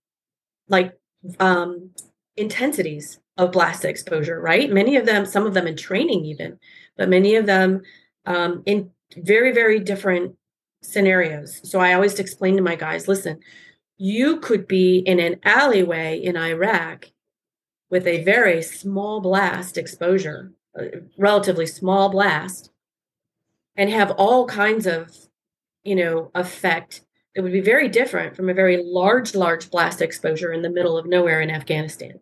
like 0.67 0.97
um, 1.39 1.91
intensities 2.35 3.19
of 3.37 3.51
blast 3.51 3.85
exposure, 3.85 4.39
right? 4.39 4.71
Many 4.71 4.95
of 4.95 5.05
them, 5.05 5.25
some 5.25 5.45
of 5.45 5.53
them 5.53 5.67
in 5.67 5.75
training 5.75 6.25
even, 6.25 6.59
but 6.97 7.09
many 7.09 7.35
of 7.35 7.45
them 7.45 7.81
um, 8.25 8.63
in 8.65 8.91
very, 9.17 9.51
very 9.51 9.79
different 9.79 10.35
scenarios. 10.81 11.61
So 11.69 11.79
I 11.79 11.93
always 11.93 12.19
explain 12.19 12.55
to 12.55 12.61
my 12.61 12.75
guys 12.75 13.07
listen, 13.07 13.39
you 13.97 14.39
could 14.39 14.67
be 14.67 14.99
in 14.99 15.19
an 15.19 15.39
alleyway 15.43 16.19
in 16.19 16.37
Iraq 16.37 17.11
with 17.89 18.07
a 18.07 18.23
very 18.23 18.61
small 18.61 19.21
blast 19.21 19.77
exposure, 19.77 20.51
relatively 21.17 21.65
small 21.65 22.09
blast, 22.09 22.71
and 23.75 23.89
have 23.89 24.11
all 24.11 24.47
kinds 24.47 24.85
of, 24.85 25.15
you 25.83 25.95
know, 25.95 26.31
effect 26.35 27.01
it 27.35 27.41
would 27.41 27.51
be 27.51 27.61
very 27.61 27.89
different 27.89 28.35
from 28.35 28.49
a 28.49 28.53
very 28.53 28.81
large, 28.81 29.35
large 29.35 29.69
blast 29.69 30.01
exposure 30.01 30.53
in 30.53 30.61
the 30.61 30.69
middle 30.69 30.97
of 30.97 31.05
nowhere 31.05 31.41
in 31.41 31.51
Afghanistan. 31.51 32.21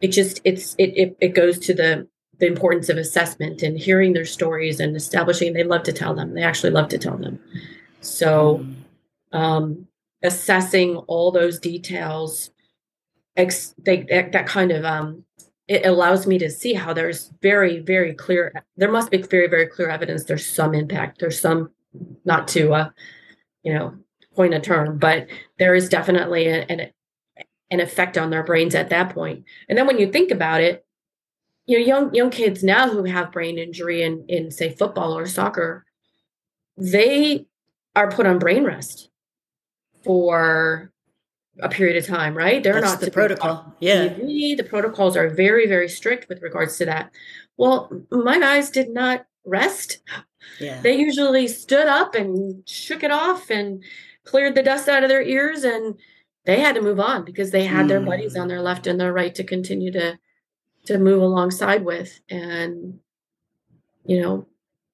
It 0.00 0.08
just 0.08 0.40
it's 0.42 0.74
it 0.78 0.96
it, 0.96 1.16
it 1.20 1.28
goes 1.34 1.58
to 1.60 1.74
the 1.74 2.08
the 2.38 2.46
importance 2.46 2.88
of 2.88 2.96
assessment 2.96 3.62
and 3.62 3.78
hearing 3.78 4.12
their 4.12 4.24
stories 4.24 4.80
and 4.80 4.96
establishing 4.96 5.52
they 5.52 5.64
love 5.64 5.82
to 5.84 5.92
tell 5.92 6.14
them. 6.14 6.34
They 6.34 6.42
actually 6.42 6.70
love 6.70 6.88
to 6.90 6.98
tell 6.98 7.16
them. 7.16 7.38
So 8.00 8.64
mm. 9.32 9.38
um 9.38 9.88
assessing 10.22 10.96
all 10.96 11.30
those 11.30 11.58
details 11.58 12.50
ex, 13.36 13.74
they, 13.78 14.02
that, 14.10 14.32
that 14.32 14.46
kind 14.46 14.72
of 14.72 14.84
um 14.84 15.24
it 15.68 15.84
allows 15.84 16.26
me 16.26 16.38
to 16.38 16.50
see 16.50 16.74
how 16.74 16.92
there's 16.92 17.32
very 17.42 17.80
very 17.80 18.14
clear 18.14 18.52
there 18.76 18.90
must 18.90 19.10
be 19.10 19.18
very 19.22 19.48
very 19.48 19.66
clear 19.66 19.88
evidence 19.90 20.24
there's 20.24 20.46
some 20.46 20.74
impact 20.74 21.18
there's 21.20 21.40
some 21.40 21.70
not 22.24 22.48
to 22.48 22.72
uh 22.72 22.88
you 23.62 23.74
know 23.74 23.94
coin 24.36 24.52
a 24.52 24.60
term, 24.60 24.98
but 24.98 25.26
there 25.58 25.74
is 25.74 25.88
definitely 25.88 26.46
a, 26.46 26.64
an 26.66 26.90
an 27.72 27.80
effect 27.80 28.16
on 28.16 28.30
their 28.30 28.44
brains 28.44 28.76
at 28.76 28.90
that 28.90 29.12
point. 29.12 29.44
And 29.68 29.76
then 29.76 29.88
when 29.88 29.98
you 29.98 30.12
think 30.12 30.30
about 30.30 30.60
it, 30.60 30.85
you 31.66 31.78
know, 31.78 31.84
young 31.84 32.14
young 32.14 32.30
kids 32.30 32.62
now 32.62 32.88
who 32.88 33.04
have 33.04 33.32
brain 33.32 33.58
injury 33.58 34.02
in 34.02 34.24
in 34.28 34.50
say 34.50 34.72
football 34.72 35.16
or 35.16 35.26
soccer, 35.26 35.84
they 36.76 37.46
are 37.94 38.10
put 38.10 38.26
on 38.26 38.38
brain 38.38 38.64
rest 38.64 39.10
for 40.04 40.92
a 41.60 41.68
period 41.68 41.96
of 41.96 42.06
time, 42.06 42.36
right? 42.36 42.62
They're 42.62 42.74
That's 42.74 42.92
not 42.92 43.00
the 43.00 43.10
protocol. 43.10 43.74
Yeah. 43.80 44.08
TV. 44.08 44.56
The 44.56 44.64
protocols 44.64 45.16
are 45.16 45.30
very, 45.30 45.66
very 45.66 45.88
strict 45.88 46.28
with 46.28 46.42
regards 46.42 46.76
to 46.78 46.84
that. 46.84 47.10
Well, 47.56 47.90
my 48.10 48.38
guys 48.38 48.70
did 48.70 48.90
not 48.90 49.26
rest. 49.44 49.98
Yeah. 50.60 50.80
They 50.82 50.96
usually 50.96 51.48
stood 51.48 51.86
up 51.86 52.14
and 52.14 52.62
shook 52.68 53.02
it 53.02 53.10
off 53.10 53.50
and 53.50 53.82
cleared 54.24 54.54
the 54.54 54.62
dust 54.62 54.88
out 54.88 55.02
of 55.02 55.08
their 55.08 55.22
ears 55.22 55.64
and 55.64 55.94
they 56.44 56.60
had 56.60 56.74
to 56.74 56.82
move 56.82 57.00
on 57.00 57.24
because 57.24 57.50
they 57.50 57.64
had 57.64 57.86
mm. 57.86 57.88
their 57.88 58.00
buddies 58.00 58.34
mm. 58.34 58.42
on 58.42 58.48
their 58.48 58.60
left 58.60 58.86
and 58.86 59.00
their 59.00 59.12
right 59.12 59.34
to 59.34 59.42
continue 59.42 59.90
to 59.92 60.18
to 60.86 60.98
move 60.98 61.22
alongside 61.22 61.84
with 61.84 62.20
and 62.30 62.98
you 64.04 64.20
know 64.20 64.46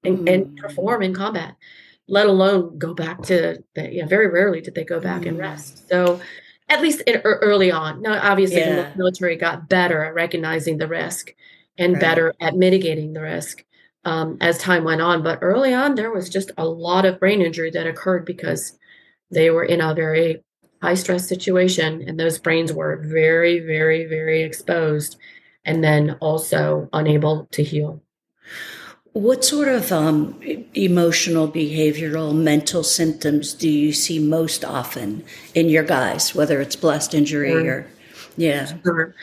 and, 0.05 0.19
mm. 0.19 0.35
and 0.35 0.57
perform 0.57 1.03
in 1.03 1.15
combat 1.15 1.57
let 2.09 2.27
alone 2.27 2.79
go 2.79 2.95
back 2.95 3.23
to 3.23 3.63
the 3.75 3.93
yeah 3.93 4.07
very 4.07 4.29
rarely 4.29 4.61
did 4.61 4.75
they 4.75 4.85
go 4.85 5.01
back 5.01 5.23
mm. 5.23 5.29
and 5.29 5.39
rest 5.39 5.89
so 5.89 6.21
at 6.69 6.81
least 6.81 7.03
in, 7.03 7.21
early 7.25 7.71
on 7.71 8.03
now 8.03 8.19
obviously 8.23 8.59
yeah. 8.59 8.91
the 8.91 8.99
military 8.99 9.37
got 9.37 9.69
better 9.69 10.05
at 10.05 10.15
recognizing 10.15 10.79
the 10.79 10.89
risk 10.89 11.35
and 11.79 11.95
right. 11.95 12.01
better 12.01 12.35
at 12.41 12.57
mitigating 12.57 13.13
the 13.13 13.21
risk 13.21 13.65
um, 14.05 14.37
as 14.41 14.59
time 14.59 14.85
went 14.85 15.01
on 15.01 15.23
but 15.23 15.39
early 15.43 15.73
on 15.73 15.95
there 15.95 16.13
was 16.13 16.29
just 16.29 16.51
a 16.59 16.67
lot 16.67 17.05
of 17.05 17.21
brain 17.21 17.41
injury 17.41 17.71
that 17.71 17.87
occurred 17.87 18.25
because 18.25 18.79
they 19.31 19.51
were 19.51 19.65
in 19.65 19.81
a 19.81 19.95
very 19.95 20.43
high 20.83 20.95
stress 20.95 21.29
situation 21.29 22.03
and 22.07 22.19
those 22.19 22.39
brains 22.39 22.73
were 22.73 22.97
very 23.07 23.61
very 23.61 24.07
very 24.07 24.43
exposed 24.43 25.17
and 25.65 25.83
then 25.83 26.17
also 26.21 26.89
unable 26.93 27.47
to 27.53 27.63
heal 27.63 28.03
what 29.15 29.45
sort 29.45 29.69
of 29.69 29.93
um, 29.93 30.41
emotional 30.75 31.47
behavioral 31.47 32.35
mental 32.35 32.83
symptoms 32.83 33.53
do 33.53 33.69
you 33.69 33.93
see 33.93 34.19
most 34.19 34.65
often 34.65 35.23
in 35.55 35.69
your 35.69 35.85
guys 35.85 36.35
whether 36.35 36.61
it's 36.61 36.77
blast 36.77 37.15
injury 37.15 37.51
sure. 37.51 37.71
or 37.71 37.87
yeah 38.37 38.73
sure. 38.83 39.15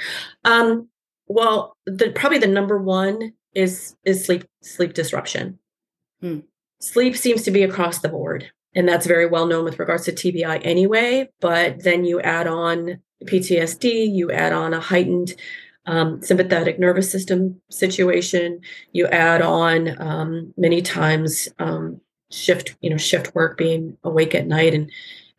um, 0.46 0.88
well 1.28 1.76
the 1.86 2.12
probably 2.12 2.38
the 2.40 2.48
number 2.48 2.78
one 2.78 3.34
is 3.56 3.96
is 4.06 4.24
sleep 4.24 4.46
sleep 4.62 4.94
disruption 4.94 5.58
hmm. 6.22 6.40
sleep 6.80 7.16
seems 7.16 7.42
to 7.42 7.52
be 7.52 7.64
across 7.64 8.00
the 8.00 8.10
board 8.10 8.52
and 8.76 8.88
that's 8.88 9.08
very 9.08 9.26
well 9.26 9.46
known 9.46 9.64
with 9.64 9.80
regards 9.80 10.06
to 10.06 10.12
TBI 10.12 10.62
anyway. 10.64 11.30
But 11.40 11.84
then 11.84 12.06
you 12.06 12.22
add 12.22 12.48
on 12.48 13.00
PTSD, 13.26 14.14
you 14.14 14.32
add 14.32 14.54
on 14.54 14.74
a 14.74 14.80
heightened 14.80 15.36
um, 15.86 16.22
sympathetic 16.22 16.80
nervous 16.80 17.12
system 17.12 17.62
situation, 17.70 18.62
you 18.92 19.08
add 19.08 19.42
on 19.42 20.00
um, 20.02 20.54
many 20.58 20.82
times 20.82 21.50
um, 21.60 22.00
shift, 22.32 22.76
you 22.82 22.90
know, 22.90 22.98
shift 22.98 23.34
work, 23.34 23.58
being 23.58 23.98
awake 24.04 24.36
at 24.36 24.48
night 24.48 24.74
and 24.74 24.92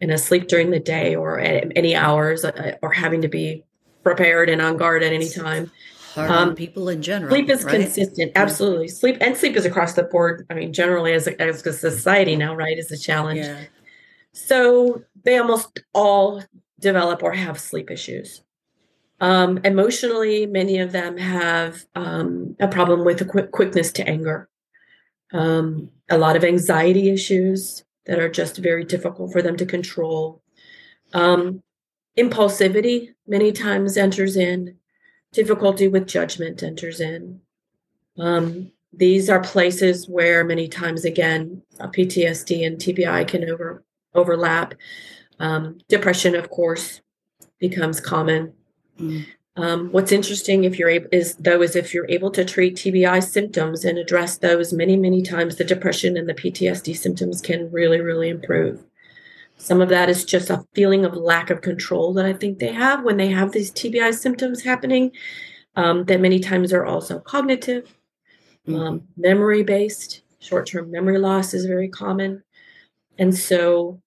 and 0.02 0.10
asleep 0.10 0.48
during 0.48 0.70
the 0.70 0.80
day 0.80 1.14
or 1.14 1.38
at 1.38 1.70
any 1.76 1.94
hours, 1.94 2.42
uh, 2.42 2.76
or 2.80 2.90
having 2.90 3.20
to 3.20 3.28
be 3.28 3.62
prepared 4.02 4.48
and 4.48 4.62
on 4.62 4.78
guard 4.78 5.02
at 5.02 5.12
any 5.12 5.28
time 5.28 5.70
um, 6.16 6.54
people 6.54 6.88
in 6.88 7.02
general. 7.02 7.30
Sleep 7.30 7.50
is 7.50 7.64
right? 7.64 7.80
consistent, 7.80 8.32
absolutely. 8.34 8.88
Sleep 8.88 9.18
and 9.20 9.36
sleep 9.36 9.56
is 9.56 9.64
across 9.64 9.94
the 9.94 10.04
board. 10.04 10.46
I 10.50 10.54
mean, 10.54 10.72
generally 10.72 11.12
as 11.12 11.26
a, 11.26 11.40
as 11.40 11.64
a 11.66 11.72
society 11.72 12.36
now, 12.36 12.54
right, 12.54 12.78
is 12.78 12.90
a 12.90 12.98
challenge. 12.98 13.40
Yeah. 13.40 13.64
So 14.32 15.02
they 15.24 15.38
almost 15.38 15.80
all 15.92 16.42
develop 16.78 17.22
or 17.22 17.32
have 17.32 17.60
sleep 17.60 17.90
issues. 17.90 18.42
Um, 19.20 19.58
emotionally, 19.64 20.46
many 20.46 20.78
of 20.78 20.92
them 20.92 21.18
have 21.18 21.84
um, 21.94 22.56
a 22.58 22.68
problem 22.68 23.04
with 23.04 23.20
a 23.20 23.26
quick, 23.26 23.52
quickness 23.52 23.92
to 23.92 24.08
anger. 24.08 24.48
Um, 25.32 25.90
a 26.08 26.18
lot 26.18 26.36
of 26.36 26.44
anxiety 26.44 27.10
issues 27.10 27.84
that 28.06 28.18
are 28.18 28.30
just 28.30 28.56
very 28.56 28.84
difficult 28.84 29.32
for 29.32 29.42
them 29.42 29.56
to 29.58 29.66
control. 29.66 30.42
Um, 31.12 31.62
impulsivity 32.18 33.14
many 33.26 33.52
times 33.52 33.96
enters 33.96 34.36
in 34.36 34.76
difficulty 35.32 35.86
with 35.86 36.08
judgment 36.08 36.62
enters 36.62 37.00
in. 37.00 37.40
Um, 38.18 38.72
these 38.92 39.30
are 39.30 39.40
places 39.40 40.08
where 40.08 40.44
many 40.44 40.66
times 40.66 41.04
again 41.04 41.62
PTSD 41.78 42.66
and 42.66 42.78
TBI 42.78 43.28
can 43.28 43.48
over 43.48 43.84
overlap. 44.14 44.74
Um, 45.38 45.78
depression, 45.88 46.34
of 46.34 46.50
course, 46.50 47.00
becomes 47.60 48.00
common. 48.00 48.52
Mm. 49.00 49.26
Um, 49.56 49.88
what's 49.90 50.12
interesting 50.12 50.64
if 50.64 50.78
you're 50.78 50.88
able 50.88 51.08
is 51.12 51.34
though 51.34 51.60
is 51.60 51.74
if 51.74 51.92
you're 51.92 52.08
able 52.08 52.30
to 52.30 52.44
treat 52.44 52.76
TBI 52.76 53.22
symptoms 53.22 53.84
and 53.84 53.98
address 53.98 54.38
those 54.38 54.72
many 54.72 54.96
many 54.96 55.22
times, 55.22 55.56
the 55.56 55.64
depression 55.64 56.16
and 56.16 56.28
the 56.28 56.34
PTSD 56.34 56.96
symptoms 56.96 57.40
can 57.40 57.70
really 57.70 58.00
really 58.00 58.28
improve. 58.28 58.84
Some 59.56 59.82
of 59.82 59.90
that 59.90 60.08
is 60.08 60.24
just 60.24 60.48
a 60.48 60.64
feeling 60.74 61.04
of 61.04 61.14
lack 61.14 61.50
of 61.50 61.60
control 61.60 62.14
that 62.14 62.24
I 62.24 62.32
think 62.32 62.58
they 62.58 62.72
have 62.72 63.04
when 63.04 63.18
they 63.18 63.28
have 63.28 63.52
these 63.52 63.70
TBI 63.70 64.14
symptoms 64.14 64.62
happening, 64.62 65.12
um, 65.76 66.04
that 66.04 66.20
many 66.20 66.40
times 66.40 66.72
are 66.72 66.86
also 66.86 67.18
cognitive, 67.18 67.84
mm-hmm. 68.66 68.74
um, 68.76 69.02
memory 69.16 69.62
based. 69.62 70.22
Short 70.38 70.66
term 70.66 70.90
memory 70.90 71.18
loss 71.18 71.52
is 71.52 71.66
very 71.66 71.90
common. 71.90 72.42
And 73.18 73.36
so 73.36 74.00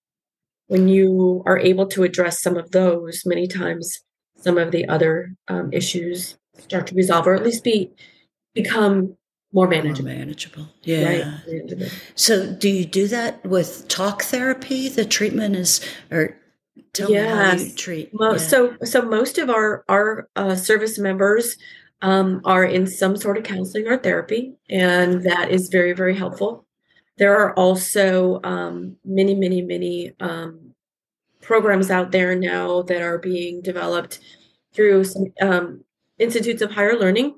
when 0.65 0.87
you 0.87 1.43
are 1.45 1.59
able 1.59 1.85
to 1.89 2.03
address 2.03 2.41
some 2.41 2.57
of 2.57 2.71
those, 2.71 3.21
many 3.23 3.47
times 3.47 4.01
some 4.43 4.57
of 4.57 4.71
the 4.71 4.87
other 4.87 5.35
um, 5.47 5.71
issues 5.71 6.37
start 6.57 6.87
to 6.87 6.95
resolve, 6.95 7.27
or 7.27 7.33
at 7.33 7.43
least 7.43 7.63
be 7.63 7.91
become 8.53 9.17
more 9.51 9.67
manageable. 9.67 10.09
More 10.09 10.17
manageable. 10.17 10.67
Yeah. 10.83 11.39
Right? 11.47 11.91
So, 12.15 12.53
do 12.53 12.69
you 12.69 12.85
do 12.85 13.07
that 13.07 13.45
with 13.45 13.87
talk 13.87 14.23
therapy? 14.23 14.89
The 14.89 15.05
treatment 15.05 15.55
is, 15.55 15.79
or 16.11 16.35
tell 16.93 17.09
yes. 17.09 17.57
me 17.57 17.63
how 17.63 17.69
you 17.69 17.75
treat. 17.75 18.09
Well, 18.13 18.33
yeah. 18.33 18.37
So, 18.37 18.75
so 18.83 19.01
most 19.01 19.37
of 19.37 19.49
our 19.49 19.85
our 19.87 20.27
uh, 20.35 20.55
service 20.55 20.99
members 20.99 21.57
um, 22.01 22.41
are 22.43 22.65
in 22.65 22.87
some 22.87 23.15
sort 23.15 23.37
of 23.37 23.43
counseling 23.43 23.87
or 23.87 23.97
therapy, 23.97 24.55
and 24.69 25.23
that 25.23 25.51
is 25.51 25.69
very 25.69 25.93
very 25.93 26.15
helpful. 26.15 26.65
There 27.17 27.37
are 27.37 27.53
also 27.53 28.41
um, 28.43 28.97
many 29.05 29.35
many 29.35 29.61
many 29.61 30.13
um, 30.19 30.72
programs 31.43 31.91
out 31.91 32.11
there 32.11 32.35
now 32.35 32.81
that 32.83 33.01
are 33.01 33.19
being 33.19 33.61
developed 33.61 34.19
through 34.73 35.03
some 35.03 35.33
um, 35.41 35.83
institutes 36.17 36.61
of 36.61 36.71
higher 36.71 36.97
learning 36.97 37.37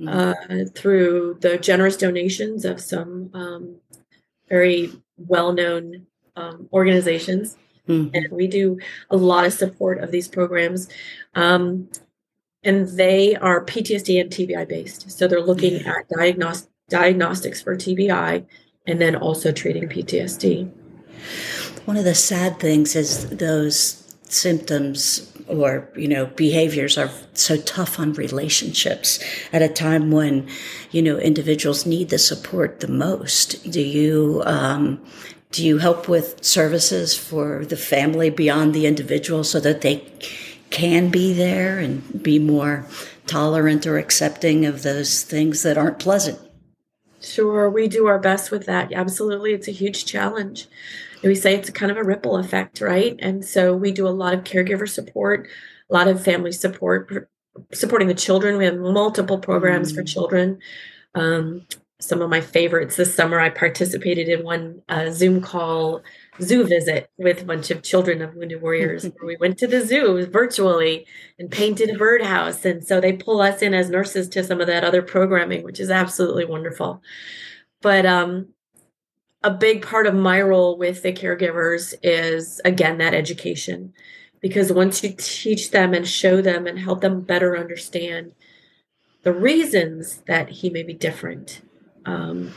mm-hmm. 0.00 0.08
uh, 0.08 0.64
through 0.74 1.36
the 1.40 1.58
generous 1.58 1.96
donations 1.96 2.64
of 2.64 2.80
some 2.80 3.30
um, 3.34 3.76
very 4.48 4.92
well-known 5.16 6.06
um, 6.36 6.68
organizations 6.72 7.56
mm-hmm. 7.88 8.14
and 8.14 8.30
we 8.30 8.46
do 8.46 8.78
a 9.10 9.16
lot 9.16 9.44
of 9.44 9.52
support 9.52 9.98
of 9.98 10.10
these 10.10 10.28
programs 10.28 10.88
um, 11.34 11.88
and 12.62 12.88
they 12.90 13.34
are 13.36 13.64
ptsd 13.64 14.20
and 14.20 14.30
tbi 14.30 14.68
based 14.68 15.10
so 15.10 15.26
they're 15.26 15.40
looking 15.40 15.80
yeah. 15.80 15.94
at 15.98 16.08
diagnos- 16.10 16.68
diagnostics 16.88 17.60
for 17.60 17.76
tbi 17.76 18.44
and 18.86 19.00
then 19.00 19.16
also 19.16 19.50
treating 19.50 19.88
ptsd 19.88 20.70
one 21.88 21.96
of 21.96 22.04
the 22.04 22.14
sad 22.14 22.60
things 22.60 22.94
is 22.94 23.30
those 23.30 24.14
symptoms 24.24 25.32
or 25.46 25.88
you 25.96 26.06
know 26.06 26.26
behaviors 26.26 26.98
are 26.98 27.10
so 27.32 27.56
tough 27.62 27.98
on 27.98 28.12
relationships 28.12 29.18
at 29.54 29.62
a 29.62 29.70
time 29.70 30.10
when 30.10 30.46
you 30.90 31.00
know 31.00 31.16
individuals 31.16 31.86
need 31.86 32.10
the 32.10 32.18
support 32.18 32.80
the 32.80 32.88
most. 32.88 33.70
Do 33.70 33.80
you 33.80 34.42
um, 34.44 35.02
do 35.50 35.64
you 35.64 35.78
help 35.78 36.08
with 36.10 36.44
services 36.44 37.16
for 37.16 37.64
the 37.64 37.78
family 37.78 38.28
beyond 38.28 38.74
the 38.74 38.84
individual 38.84 39.42
so 39.42 39.58
that 39.58 39.80
they 39.80 40.04
can 40.68 41.08
be 41.08 41.32
there 41.32 41.78
and 41.78 42.22
be 42.22 42.38
more 42.38 42.84
tolerant 43.26 43.86
or 43.86 43.96
accepting 43.96 44.66
of 44.66 44.82
those 44.82 45.22
things 45.22 45.62
that 45.62 45.78
aren't 45.78 45.98
pleasant? 45.98 46.38
Sure 47.22 47.70
we 47.70 47.88
do 47.88 48.06
our 48.06 48.18
best 48.18 48.50
with 48.50 48.66
that. 48.66 48.92
Absolutely 48.92 49.54
it's 49.54 49.68
a 49.68 49.72
huge 49.72 50.04
challenge 50.04 50.68
we 51.22 51.34
say 51.34 51.54
it's 51.54 51.70
kind 51.70 51.90
of 51.90 51.98
a 51.98 52.04
ripple 52.04 52.36
effect, 52.36 52.80
right? 52.80 53.16
And 53.18 53.44
so 53.44 53.74
we 53.74 53.92
do 53.92 54.06
a 54.06 54.10
lot 54.10 54.34
of 54.34 54.44
caregiver 54.44 54.88
support, 54.88 55.48
a 55.90 55.94
lot 55.94 56.08
of 56.08 56.22
family 56.22 56.52
support, 56.52 57.30
supporting 57.72 58.08
the 58.08 58.14
children. 58.14 58.58
We 58.58 58.64
have 58.64 58.76
multiple 58.76 59.38
programs 59.38 59.92
mm. 59.92 59.96
for 59.96 60.02
children. 60.04 60.58
Um, 61.14 61.66
some 62.00 62.22
of 62.22 62.30
my 62.30 62.40
favorites 62.40 62.96
this 62.96 63.12
summer, 63.12 63.40
I 63.40 63.50
participated 63.50 64.28
in 64.28 64.44
one 64.44 64.82
uh, 64.88 65.10
Zoom 65.10 65.40
call 65.40 66.02
zoo 66.40 66.64
visit 66.64 67.10
with 67.18 67.42
a 67.42 67.44
bunch 67.44 67.72
of 67.72 67.82
children 67.82 68.22
of 68.22 68.34
wounded 68.34 68.62
warriors. 68.62 69.04
we 69.24 69.36
went 69.36 69.58
to 69.58 69.66
the 69.66 69.84
zoo 69.84 70.24
virtually 70.26 71.06
and 71.40 71.50
painted 71.50 71.90
a 71.90 71.98
birdhouse. 71.98 72.64
And 72.64 72.86
so 72.86 73.00
they 73.00 73.14
pull 73.14 73.40
us 73.40 73.62
in 73.62 73.74
as 73.74 73.90
nurses 73.90 74.28
to 74.30 74.44
some 74.44 74.60
of 74.60 74.68
that 74.68 74.84
other 74.84 75.02
programming, 75.02 75.64
which 75.64 75.80
is 75.80 75.90
absolutely 75.90 76.44
wonderful. 76.44 77.02
But 77.82 78.06
um, 78.06 78.48
a 79.42 79.50
big 79.50 79.82
part 79.82 80.06
of 80.06 80.14
my 80.14 80.40
role 80.40 80.76
with 80.76 81.02
the 81.02 81.12
caregivers 81.12 81.94
is 82.02 82.60
again 82.64 82.98
that 82.98 83.14
education 83.14 83.92
because 84.40 84.72
once 84.72 85.02
you 85.02 85.14
teach 85.16 85.70
them 85.70 85.94
and 85.94 86.06
show 86.06 86.40
them 86.40 86.66
and 86.66 86.78
help 86.78 87.00
them 87.00 87.20
better 87.20 87.56
understand 87.56 88.32
the 89.22 89.32
reasons 89.32 90.18
that 90.26 90.48
he 90.48 90.70
may 90.70 90.82
be 90.82 90.94
different 90.94 91.62
um, 92.04 92.52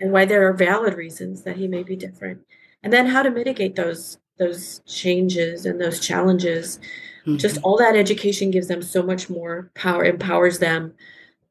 and 0.00 0.12
why 0.12 0.24
there 0.24 0.46
are 0.48 0.52
valid 0.52 0.94
reasons 0.94 1.42
that 1.42 1.56
he 1.56 1.66
may 1.66 1.82
be 1.82 1.96
different 1.96 2.40
and 2.82 2.92
then 2.92 3.06
how 3.06 3.22
to 3.22 3.30
mitigate 3.30 3.76
those 3.76 4.18
those 4.38 4.80
changes 4.86 5.66
and 5.66 5.80
those 5.80 6.00
challenges 6.00 6.78
mm-hmm. 7.26 7.36
just 7.36 7.58
all 7.62 7.76
that 7.76 7.96
education 7.96 8.50
gives 8.50 8.68
them 8.68 8.82
so 8.82 9.02
much 9.02 9.28
more 9.28 9.70
power 9.74 10.04
empowers 10.04 10.58
them 10.58 10.94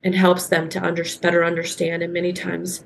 and 0.03 0.15
helps 0.15 0.47
them 0.47 0.67
to 0.67 0.83
under, 0.83 1.05
better 1.21 1.43
understand 1.43 2.01
and 2.01 2.11
many 2.11 2.33
times 2.33 2.83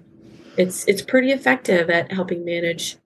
it's 0.57 0.87
it's 0.87 1.01
pretty 1.01 1.31
effective 1.31 1.89
at 1.89 2.11
helping 2.11 2.45
manage 2.45 2.97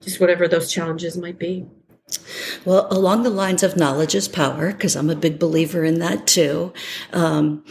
just 0.00 0.20
whatever 0.20 0.46
those 0.46 0.70
challenges 0.70 1.16
might 1.16 1.38
be. 1.38 1.66
Well, 2.64 2.88
along 2.90 3.22
the 3.22 3.30
lines 3.30 3.62
of 3.62 3.76
knowledge 3.76 4.14
is 4.14 4.28
power, 4.28 4.72
because 4.72 4.96
I'm 4.96 5.10
a 5.10 5.16
big 5.16 5.38
believer 5.38 5.84
in 5.84 5.98
that 5.98 6.26
too. 6.26 6.72
Um, 7.12 7.64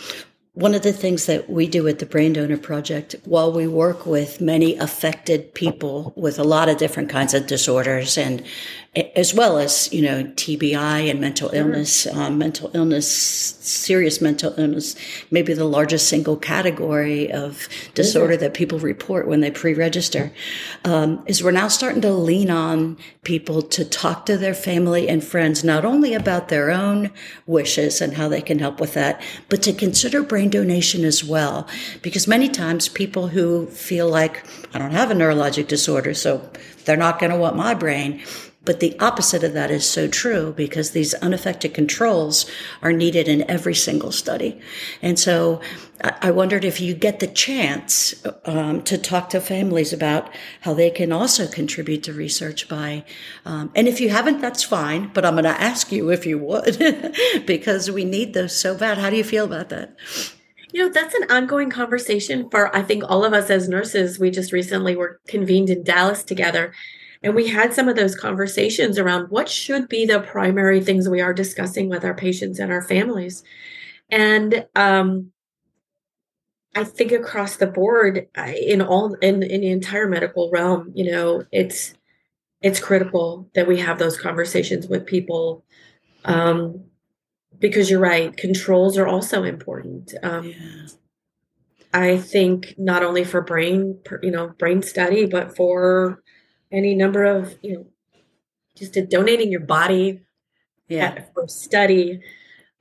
one 0.53 0.73
of 0.73 0.81
the 0.81 0.93
things 0.93 1.27
that 1.27 1.49
we 1.49 1.67
do 1.67 1.87
at 1.87 1.99
the 1.99 2.05
Brain 2.05 2.33
Donor 2.33 2.57
Project, 2.57 3.15
while 3.25 3.51
we 3.51 3.67
work 3.67 4.07
with 4.07 4.41
many 4.41 4.75
affected 4.77 5.53
people 5.53 6.13
with 6.15 6.39
a 6.39 6.43
lot 6.43 6.67
of 6.67 6.77
different 6.77 7.09
kinds 7.09 7.35
of 7.35 7.45
disorders 7.45 8.17
and 8.17 8.43
as 9.15 9.33
well 9.33 9.59
as, 9.59 9.91
you 9.93 10.01
know, 10.01 10.23
TBI 10.23 11.09
and 11.09 11.21
mental 11.21 11.49
illness, 11.53 12.07
um, 12.07 12.37
mental 12.37 12.71
illness, 12.73 13.07
serious 13.07 14.21
mental 14.21 14.53
illness, 14.57 14.95
maybe 15.29 15.53
the 15.53 15.65
largest 15.65 16.09
single 16.09 16.35
category 16.35 17.31
of 17.31 17.67
disorder 17.93 18.35
that 18.37 18.53
people 18.53 18.79
report 18.79 19.27
when 19.27 19.41
they 19.41 19.51
pre-register, 19.51 20.31
um, 20.83 21.21
is 21.27 21.43
we're 21.43 21.51
now 21.51 21.67
starting 21.67 22.01
to 22.01 22.11
lean 22.11 22.49
on 22.49 22.97
people 23.23 23.61
to 23.61 23.85
talk 23.85 24.25
to 24.25 24.37
their 24.37 24.55
family 24.55 25.07
and 25.07 25.23
friends, 25.23 25.63
not 25.63 25.85
only 25.85 26.13
about 26.13 26.47
their 26.47 26.71
own 26.71 27.11
wishes 27.45 28.01
and 28.01 28.15
how 28.15 28.27
they 28.27 28.41
can 28.41 28.57
help 28.57 28.79
with 28.79 28.93
that, 28.93 29.21
but 29.49 29.61
to 29.61 29.73
consider 29.73 30.23
brain 30.23 30.49
donation 30.49 31.05
as 31.05 31.23
well. 31.23 31.67
Because 32.01 32.27
many 32.27 32.49
times 32.49 32.87
people 32.87 33.27
who 33.27 33.67
feel 33.67 34.09
like, 34.09 34.43
I 34.73 34.79
don't 34.79 34.91
have 34.91 35.11
a 35.11 35.15
neurologic 35.15 35.67
disorder, 35.67 36.15
so 36.15 36.49
they're 36.85 36.97
not 36.97 37.19
going 37.19 37.31
to 37.31 37.37
want 37.37 37.55
my 37.55 37.73
brain 37.73 38.23
but 38.67 38.81
the 38.81 38.99
opposite 38.99 39.45
of 39.45 39.53
that 39.53 39.71
is 39.71 39.89
so 39.89 40.09
true 40.09 40.51
because 40.51 40.91
these 40.91 41.13
unaffected 41.15 41.73
controls 41.73 42.45
are 42.81 42.91
needed 42.91 43.29
in 43.29 43.49
every 43.49 43.73
single 43.73 44.11
study. 44.11 44.59
And 45.01 45.17
so 45.17 45.61
I 46.01 46.31
wondered 46.31 46.65
if 46.65 46.81
you 46.81 46.93
get 46.93 47.21
the 47.21 47.27
chance 47.27 48.13
um, 48.43 48.83
to 48.83 48.97
talk 48.97 49.29
to 49.29 49.39
families 49.39 49.93
about 49.93 50.29
how 50.61 50.73
they 50.73 50.89
can 50.89 51.13
also 51.13 51.47
contribute 51.47 52.03
to 52.03 52.13
research 52.13 52.67
by, 52.67 53.05
um, 53.45 53.71
and 53.73 53.87
if 53.87 54.01
you 54.01 54.09
haven't, 54.09 54.41
that's 54.41 54.65
fine, 54.65 55.11
but 55.13 55.25
I'm 55.25 55.35
going 55.35 55.45
to 55.45 55.61
ask 55.61 55.89
you 55.93 56.11
if 56.11 56.25
you 56.25 56.37
would 56.37 57.15
because 57.47 57.89
we 57.89 58.03
need 58.03 58.33
those 58.33 58.53
so 58.53 58.75
bad. 58.75 58.97
How 58.97 59.09
do 59.09 59.15
you 59.15 59.23
feel 59.23 59.45
about 59.45 59.69
that? 59.69 59.95
You 60.73 60.83
know, 60.85 60.91
that's 60.91 61.15
an 61.15 61.31
ongoing 61.31 61.69
conversation 61.69 62.49
for, 62.49 62.75
I 62.75 62.81
think, 62.81 63.05
all 63.07 63.23
of 63.23 63.31
us 63.31 63.49
as 63.49 63.69
nurses. 63.69 64.19
We 64.19 64.29
just 64.29 64.51
recently 64.51 64.97
were 64.97 65.21
convened 65.25 65.69
in 65.69 65.85
Dallas 65.85 66.21
together 66.21 66.73
and 67.23 67.35
we 67.35 67.47
had 67.47 67.73
some 67.73 67.87
of 67.87 67.95
those 67.95 68.15
conversations 68.15 68.97
around 68.97 69.29
what 69.29 69.49
should 69.49 69.89
be 69.89 70.05
the 70.05 70.19
primary 70.19 70.81
things 70.81 71.09
we 71.09 71.21
are 71.21 71.33
discussing 71.33 71.89
with 71.89 72.05
our 72.05 72.13
patients 72.13 72.59
and 72.59 72.71
our 72.71 72.81
families. 72.81 73.43
And 74.09 74.65
um, 74.75 75.31
I 76.75 76.83
think 76.83 77.11
across 77.11 77.57
the 77.57 77.67
board, 77.67 78.27
in 78.37 78.81
all 78.81 79.15
in, 79.15 79.43
in 79.43 79.61
the 79.61 79.71
entire 79.71 80.07
medical 80.07 80.49
realm, 80.51 80.91
you 80.95 81.11
know, 81.11 81.43
it's 81.51 81.95
it's 82.61 82.79
critical 82.79 83.49
that 83.55 83.67
we 83.67 83.79
have 83.79 83.99
those 83.99 84.17
conversations 84.17 84.87
with 84.87 85.05
people 85.05 85.63
um, 86.25 86.83
because 87.59 87.89
you're 87.89 87.99
right 87.99 88.35
controls 88.37 88.97
are 88.97 89.07
also 89.07 89.43
important 89.43 90.13
um, 90.23 90.45
yeah. 90.45 90.87
i 91.93 92.17
think 92.17 92.75
not 92.77 93.03
only 93.03 93.23
for 93.23 93.41
brain 93.41 93.99
you 94.21 94.31
know 94.31 94.49
brain 94.59 94.81
study 94.81 95.25
but 95.25 95.55
for 95.55 96.21
any 96.71 96.95
number 96.95 97.23
of 97.23 97.55
you 97.61 97.73
know 97.73 97.85
just 98.75 98.97
donating 99.09 99.51
your 99.51 99.61
body 99.61 100.21
yeah. 100.87 101.23
for 101.33 101.47
study 101.47 102.21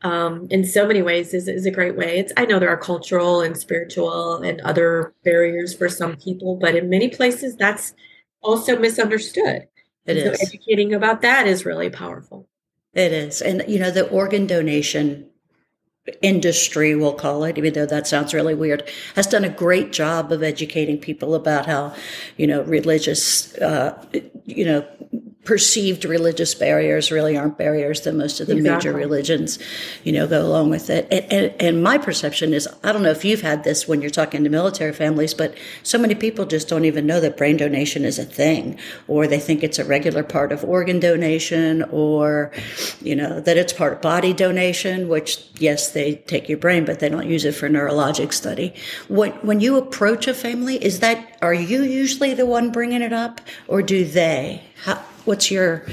um, 0.03 0.47
in 0.51 0.63
so 0.63 0.87
many 0.87 1.01
ways 1.01 1.33
is, 1.33 1.49
is 1.49 1.65
a 1.65 1.71
great 1.71 1.97
way. 1.97 2.19
It's 2.19 2.33
i 2.37 2.45
know 2.45 2.59
there 2.59 2.69
are 2.69 2.77
cultural 2.77 3.41
and 3.41 3.57
spiritual 3.57 4.43
and 4.43 4.61
other 4.61 5.15
barriers 5.25 5.75
for 5.75 5.89
some 5.89 6.17
people 6.17 6.57
but 6.57 6.77
in 6.77 6.91
many 6.91 7.09
places 7.09 7.57
that's 7.57 7.95
also 8.43 8.79
misunderstood. 8.79 9.67
It 10.05 10.17
is. 10.19 10.39
so 10.39 10.47
educating 10.47 10.95
about 10.95 11.23
that 11.23 11.49
is 11.49 11.67
really 11.67 11.91
powerful. 11.91 12.49
It 12.95 13.13
is. 13.13 13.43
And 13.43 13.65
you 13.67 13.79
know 13.79 13.91
the 13.91 14.09
organ 14.09 14.47
donation 14.47 15.29
industry, 16.23 16.95
we'll 16.95 17.15
call 17.15 17.45
it, 17.45 17.59
even 17.59 17.73
though 17.73 17.87
that 17.87 18.07
sounds 18.07 18.33
really 18.33 18.55
weird, 18.55 18.89
has 19.15 19.27
done 19.27 19.45
a 19.45 19.49
great 19.49 19.93
job 19.93 20.31
of 20.33 20.43
educating 20.43 20.99
people 20.99 21.35
about 21.35 21.67
how, 21.67 21.95
you 22.37 22.47
know, 22.47 22.63
religious, 22.63 23.55
uh, 23.57 23.97
you 24.45 24.65
know, 24.65 24.87
perceived 25.47 26.05
religious 26.05 26.55
barriers 26.55 27.11
really 27.11 27.37
aren't 27.37 27.57
barriers 27.57 28.03
that 28.03 28.15
most 28.15 28.41
of 28.41 28.49
the 28.49 28.57
Exactly. 28.57 28.91
major 28.91 28.99
religions, 28.99 29.59
you 30.05 30.13
know, 30.13 30.27
go 30.27 30.45
along 30.45 30.71
with 30.71 30.91
it. 30.91 31.07
And, 31.11 31.33
and, 31.33 31.63
and 31.63 31.83
my 31.83 31.97
perception 31.99 32.53
is, 32.53 32.69
I 32.83 32.93
don't 32.93 33.03
know 33.03 33.11
if 33.11 33.25
you've 33.25 33.43
had 33.43 33.65
this 33.65 33.87
when 33.89 34.03
you're 34.03 34.11
talking 34.11 34.45
to 34.45 34.51
military 34.51 34.93
families, 34.93 35.33
but 35.33 35.55
so 35.83 35.99
many 35.99 36.15
people 36.15 36.45
just 36.45 36.69
don't 36.69 36.85
even 36.85 37.07
know 37.07 37.21
that 37.21 37.37
brain 37.37 37.57
donation 37.57 38.05
is 38.05 38.19
a 38.19 38.25
thing, 38.25 38.79
or 39.09 39.27
they 39.27 39.39
think 39.39 39.63
it's 39.63 39.79
a 39.79 39.85
regular 39.85 40.23
part 40.23 40.53
of 40.53 40.65
organ 40.65 41.01
donation, 41.01 41.85
or, 41.91 42.51
you 43.01 43.15
know, 43.15 43.41
that 43.41 43.57
it's 43.57 43.73
part 43.73 43.93
of 43.95 44.01
body 44.03 44.33
donation, 44.33 45.09
which 45.09 45.47
yes, 45.59 45.93
they 45.93 46.17
take 46.27 46.49
your 46.49 46.59
brain, 46.59 46.85
but 46.85 46.99
they 46.99 47.09
don't 47.09 47.29
use 47.29 47.45
it 47.45 47.53
for 47.53 47.69
neurologic 47.69 48.33
study. 48.33 48.75
When, 49.09 49.31
when 49.43 49.61
you 49.61 49.77
approach 49.77 50.27
a 50.27 50.35
family, 50.35 50.85
is 50.85 50.99
that, 51.01 51.39
are 51.41 51.55
you 51.55 51.83
usually 51.85 52.35
the 52.35 52.47
one 52.47 52.73
bringing 52.73 53.03
it 53.03 53.13
up, 53.13 53.41
or 53.69 53.81
do 53.81 54.05
they? 54.05 54.65
How, 54.83 55.03
what's 55.27 55.51
your 55.51 55.85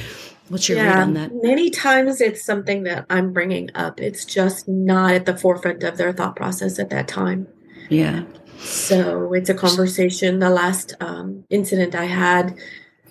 what's 0.50 0.70
your 0.70 0.78
read 0.84 0.98
on 0.98 1.14
that? 1.16 1.32
Many 1.42 1.70
times 1.70 2.22
it's 2.22 2.44
something 2.44 2.84
that 2.84 3.06
I'm 3.10 3.34
bringing 3.34 3.70
up. 3.76 4.00
It's 4.00 4.26
just 4.26 4.68
not 4.68 5.14
at 5.14 5.26
the 5.26 5.38
forefront 5.38 5.84
of 5.84 5.98
their 5.98 6.14
thought 6.14 6.36
process 6.36 6.80
at 6.80 6.90
that 6.92 7.08
time. 7.08 7.48
Yeah. 7.90 8.24
So 8.60 9.34
it's 9.34 9.50
a 9.50 9.54
conversation. 9.54 10.40
The 10.40 10.50
last 10.50 10.94
um, 11.02 11.44
incident 11.50 11.96
I 11.96 12.06
had 12.06 12.58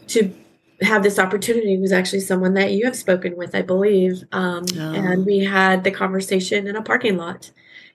to 0.09 0.33
have 0.81 1.03
this 1.03 1.19
opportunity 1.19 1.79
was 1.79 1.93
actually 1.93 2.21
someone 2.21 2.55
that 2.55 2.73
you 2.73 2.85
have 2.87 2.97
spoken 2.97 3.37
with, 3.37 3.55
I 3.55 3.63
believe. 3.63 4.25
Um, 4.33 4.65
Oh. 4.79 4.93
And 4.95 5.27
we 5.27 5.41
had 5.41 5.85
the 5.85 5.91
conversation 5.91 6.67
in 6.67 6.77
a 6.77 6.83
parking 6.83 7.17
lot, 7.17 7.51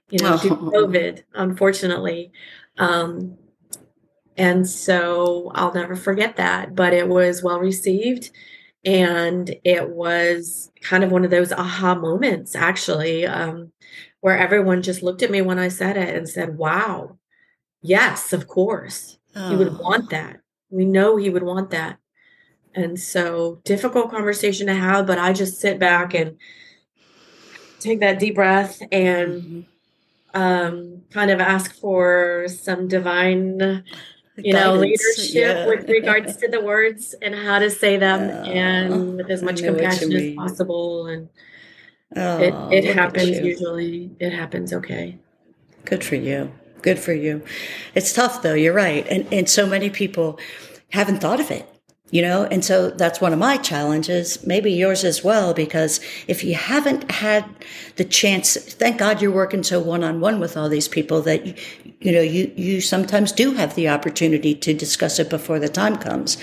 you 0.09 0.19
know, 0.19 0.37
due 0.37 0.49
to 0.49 0.55
Oh. 0.55 0.71
COVID, 0.71 1.23
unfortunately. 1.33 2.31
Um, 2.77 3.37
and 4.37 4.67
so 4.69 5.51
I'll 5.55 5.73
never 5.73 5.95
forget 5.95 6.35
that. 6.37 6.75
But 6.75 6.93
it 6.93 7.07
was 7.09 7.43
well 7.43 7.59
received. 7.59 8.31
And 8.85 9.55
it 9.65 9.89
was 9.89 10.71
kind 10.81 11.03
of 11.03 11.11
one 11.11 11.25
of 11.25 11.31
those 11.31 11.51
aha 11.51 11.95
moments, 11.95 12.55
actually, 12.55 13.25
um, 13.27 13.71
where 14.21 14.37
everyone 14.37 14.81
just 14.83 15.03
looked 15.03 15.23
at 15.23 15.31
me 15.31 15.41
when 15.41 15.59
I 15.59 15.67
said 15.69 15.97
it 15.97 16.15
and 16.15 16.29
said, 16.29 16.57
wow, 16.57 17.17
yes, 17.81 18.33
of 18.33 18.47
course. 18.47 19.17
He 19.49 19.55
would 19.57 19.69
Oh. 19.69 19.77
want 19.79 20.09
that. 20.11 20.37
We 20.71 20.85
know 20.85 21.17
he 21.17 21.29
would 21.29 21.43
want 21.43 21.71
that. 21.71 21.99
And 22.75 22.99
so, 22.99 23.61
difficult 23.65 24.11
conversation 24.11 24.67
to 24.67 24.75
have, 24.75 25.07
but 25.07 25.19
I 25.19 25.33
just 25.33 25.59
sit 25.61 25.79
back 25.79 26.13
and 26.15 26.37
take 27.79 27.99
that 27.99 28.19
deep 28.19 28.35
breath 28.35 28.81
and 28.91 29.41
Mhm. 29.43 29.65
um, 30.35 31.03
kind 31.11 31.31
of 31.31 31.39
ask 31.41 31.75
for 31.75 32.47
some 32.49 32.87
divine 32.87 33.83
you 34.37 34.53
know, 34.53 34.75
leadership 34.75 35.33
yeah. 35.33 35.67
with 35.67 35.89
regards 35.89 36.37
to 36.37 36.47
the 36.47 36.61
words 36.61 37.15
and 37.21 37.33
how 37.33 37.59
to 37.59 37.69
say 37.69 37.97
them 37.97 38.29
Oh, 38.29 38.49
and 38.49 39.17
with 39.17 39.29
as 39.29 39.41
much 39.41 39.61
know 39.61 39.73
what 39.73 39.81
you 39.81 39.87
compassion 39.89 40.13
as 40.13 40.35
possible. 40.35 41.07
And 41.07 41.29
Oh, 42.15 42.39
it, 42.39 42.85
it 42.85 42.95
happens 42.95 43.39
usually. 43.39 44.11
It 44.19 44.31
happens 44.31 44.71
okay. 44.71 45.17
Good 45.85 46.03
for 46.03 46.15
you. 46.15 46.51
Good 46.81 46.99
for 46.99 47.13
you. 47.13 47.43
It's 47.95 48.13
tough 48.13 48.41
though. 48.41 48.53
You're 48.53 48.73
right. 48.73 49.05
And, 49.09 49.27
and 49.31 49.49
so 49.49 49.67
many 49.67 49.89
people 49.89 50.39
haven't 50.91 51.19
thought 51.19 51.39
of 51.39 51.51
it, 51.51 51.67
you 52.09 52.21
know? 52.21 52.45
And 52.45 52.63
so 52.63 52.89
that's 52.89 53.19
one 53.19 53.33
of 53.33 53.39
my 53.39 53.57
challenges, 53.57 54.45
maybe 54.45 54.71
yours 54.71 55.03
as 55.03 55.23
well, 55.23 55.53
because 55.53 55.99
if 56.27 56.43
you 56.43 56.55
haven't 56.55 57.11
had 57.11 57.45
the 57.97 58.05
chance, 58.05 58.55
thank 58.55 58.97
God 58.97 59.21
you're 59.21 59.31
working 59.31 59.63
so 59.63 59.79
one 59.79 60.03
on 60.03 60.21
one 60.21 60.39
with 60.39 60.55
all 60.55 60.69
these 60.69 60.87
people 60.87 61.21
that, 61.23 61.45
you, 61.45 61.53
you 61.99 62.11
know, 62.11 62.21
you, 62.21 62.51
you 62.55 62.81
sometimes 62.81 63.31
do 63.31 63.53
have 63.53 63.75
the 63.75 63.89
opportunity 63.89 64.55
to 64.55 64.73
discuss 64.73 65.19
it 65.19 65.29
before 65.29 65.59
the 65.59 65.69
time 65.69 65.97
comes. 65.97 66.37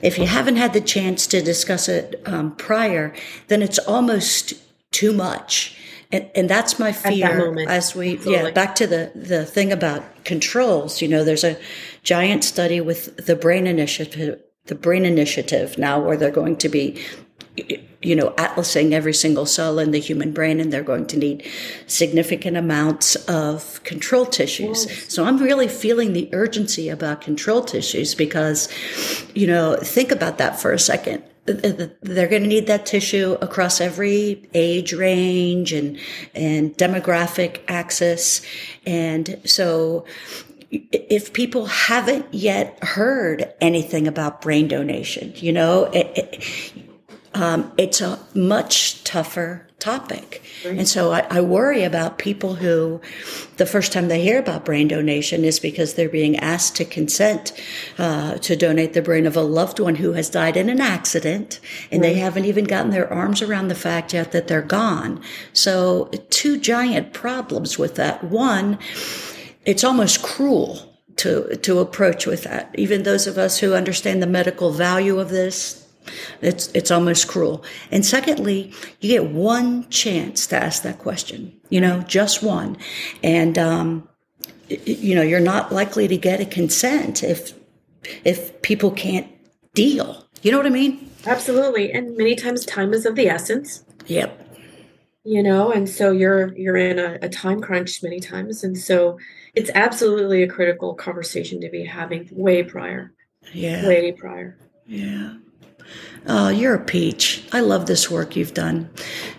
If 0.00 0.16
you 0.16 0.26
haven't 0.26 0.56
had 0.56 0.72
the 0.72 0.80
chance 0.80 1.26
to 1.28 1.42
discuss 1.42 1.88
it 1.88 2.22
um, 2.24 2.54
prior, 2.54 3.14
then 3.48 3.62
it's 3.62 3.78
almost 3.80 4.54
too 4.92 5.12
much. 5.12 5.76
And, 6.10 6.30
and 6.34 6.48
that's 6.48 6.78
my 6.78 6.92
that 6.92 7.12
fear 7.12 7.36
moment. 7.36 7.68
as 7.68 7.94
we, 7.94 8.16
yeah, 8.18 8.50
back 8.50 8.74
to 8.76 8.86
the, 8.86 9.12
the 9.14 9.44
thing 9.44 9.72
about 9.72 10.24
controls. 10.24 11.02
You 11.02 11.08
know, 11.08 11.22
there's 11.22 11.44
a 11.44 11.58
giant 12.02 12.44
study 12.44 12.80
with 12.80 13.26
the 13.26 13.36
Brain 13.36 13.66
Initiative, 13.66 14.40
the 14.68 14.74
Brain 14.74 15.04
Initiative 15.04 15.76
now, 15.76 16.00
where 16.00 16.16
they're 16.16 16.30
going 16.30 16.56
to 16.58 16.68
be, 16.68 17.02
you 18.00 18.14
know, 18.14 18.32
atlasing 18.38 18.94
every 18.94 19.12
single 19.12 19.44
cell 19.44 19.80
in 19.80 19.90
the 19.90 19.98
human 19.98 20.32
brain, 20.32 20.60
and 20.60 20.72
they're 20.72 20.82
going 20.82 21.06
to 21.08 21.18
need 21.18 21.44
significant 21.86 22.56
amounts 22.56 23.16
of 23.26 23.82
control 23.82 24.24
tissues. 24.24 25.12
So 25.12 25.24
I'm 25.24 25.38
really 25.38 25.66
feeling 25.66 26.12
the 26.12 26.28
urgency 26.32 26.88
about 26.88 27.20
control 27.20 27.64
tissues 27.64 28.14
because, 28.14 28.68
you 29.34 29.46
know, 29.48 29.76
think 29.76 30.12
about 30.12 30.38
that 30.38 30.60
for 30.60 30.72
a 30.72 30.78
second. 30.78 31.24
They're 31.46 32.28
going 32.28 32.42
to 32.42 32.48
need 32.48 32.66
that 32.66 32.84
tissue 32.84 33.38
across 33.40 33.80
every 33.80 34.46
age 34.52 34.92
range 34.92 35.72
and 35.72 35.98
and 36.34 36.76
demographic 36.76 37.62
axis. 37.68 38.42
And 38.84 39.40
so 39.46 40.04
if 40.70 41.32
people 41.32 41.66
haven't 41.66 42.26
yet 42.32 42.78
heard 42.82 43.52
anything 43.60 44.06
about 44.06 44.40
brain 44.42 44.68
donation 44.68 45.32
you 45.36 45.52
know 45.52 45.84
it, 45.92 46.10
it, 46.16 46.72
um, 47.34 47.72
it's 47.76 48.00
a 48.00 48.18
much 48.34 49.04
tougher 49.04 49.68
topic. 49.78 50.42
And 50.64 50.88
so 50.88 51.12
I, 51.12 51.24
I 51.30 51.40
worry 51.40 51.84
about 51.84 52.18
people 52.18 52.56
who 52.56 53.00
the 53.58 53.66
first 53.66 53.92
time 53.92 54.08
they 54.08 54.20
hear 54.20 54.40
about 54.40 54.64
brain 54.64 54.88
donation 54.88 55.44
is 55.44 55.60
because 55.60 55.94
they're 55.94 56.08
being 56.08 56.36
asked 56.36 56.74
to 56.76 56.84
consent 56.84 57.52
uh, 57.96 58.34
to 58.38 58.56
donate 58.56 58.94
the 58.94 59.02
brain 59.02 59.24
of 59.24 59.36
a 59.36 59.42
loved 59.42 59.78
one 59.78 59.94
who 59.94 60.14
has 60.14 60.28
died 60.28 60.56
in 60.56 60.68
an 60.68 60.80
accident 60.80 61.60
and 61.92 62.02
they 62.02 62.14
haven't 62.14 62.44
even 62.44 62.64
gotten 62.64 62.90
their 62.90 63.12
arms 63.12 63.40
around 63.40 63.68
the 63.68 63.74
fact 63.76 64.12
yet 64.12 64.32
that 64.32 64.48
they're 64.48 64.62
gone. 64.62 65.22
So 65.52 66.06
two 66.28 66.58
giant 66.58 67.12
problems 67.12 67.78
with 67.78 67.94
that. 67.94 68.24
One, 68.24 68.78
it's 69.68 69.84
almost 69.84 70.22
cruel 70.22 70.96
to 71.16 71.54
to 71.56 71.78
approach 71.80 72.26
with 72.26 72.44
that. 72.44 72.74
Even 72.74 73.02
those 73.02 73.26
of 73.26 73.36
us 73.36 73.58
who 73.58 73.74
understand 73.74 74.22
the 74.22 74.26
medical 74.26 74.72
value 74.72 75.18
of 75.18 75.28
this, 75.28 75.86
it's 76.40 76.68
it's 76.68 76.90
almost 76.90 77.28
cruel. 77.28 77.62
And 77.90 78.04
secondly, 78.04 78.72
you 79.00 79.10
get 79.10 79.26
one 79.26 79.86
chance 79.90 80.46
to 80.46 80.56
ask 80.56 80.82
that 80.84 80.98
question. 80.98 81.52
You 81.68 81.82
know, 81.82 82.00
just 82.00 82.42
one, 82.42 82.78
and 83.22 83.58
um, 83.58 84.08
you 84.70 85.14
know 85.14 85.22
you're 85.22 85.38
not 85.38 85.70
likely 85.70 86.08
to 86.08 86.16
get 86.16 86.40
a 86.40 86.46
consent 86.46 87.22
if 87.22 87.52
if 88.24 88.62
people 88.62 88.90
can't 88.90 89.28
deal. 89.74 90.24
You 90.40 90.50
know 90.50 90.56
what 90.56 90.66
I 90.66 90.70
mean? 90.70 91.10
Absolutely. 91.26 91.92
And 91.92 92.16
many 92.16 92.36
times 92.36 92.64
time 92.64 92.94
is 92.94 93.04
of 93.04 93.16
the 93.16 93.28
essence. 93.28 93.84
Yep. 94.06 94.47
You 95.28 95.42
know 95.42 95.70
and 95.72 95.88
so 95.88 96.10
you're 96.10 96.56
you're 96.56 96.76
in 96.76 96.98
a, 96.98 97.18
a 97.22 97.28
time 97.28 97.60
crunch 97.60 98.02
many 98.02 98.20
times 98.20 98.64
and 98.64 98.76
so 98.78 99.18
it's 99.54 99.70
absolutely 99.74 100.42
a 100.42 100.48
critical 100.48 100.94
conversation 100.94 101.60
to 101.60 101.68
be 101.70 101.84
having 101.84 102.28
way 102.32 102.62
prior 102.62 103.12
Yeah. 103.52 103.86
way 103.86 104.12
prior 104.12 104.56
Yeah. 104.86 105.34
Oh, 106.26 106.48
you're 106.50 106.74
a 106.74 106.84
peach. 106.84 107.44
I 107.52 107.60
love 107.60 107.86
this 107.86 108.10
work 108.10 108.36
you've 108.36 108.52
done. 108.54 108.90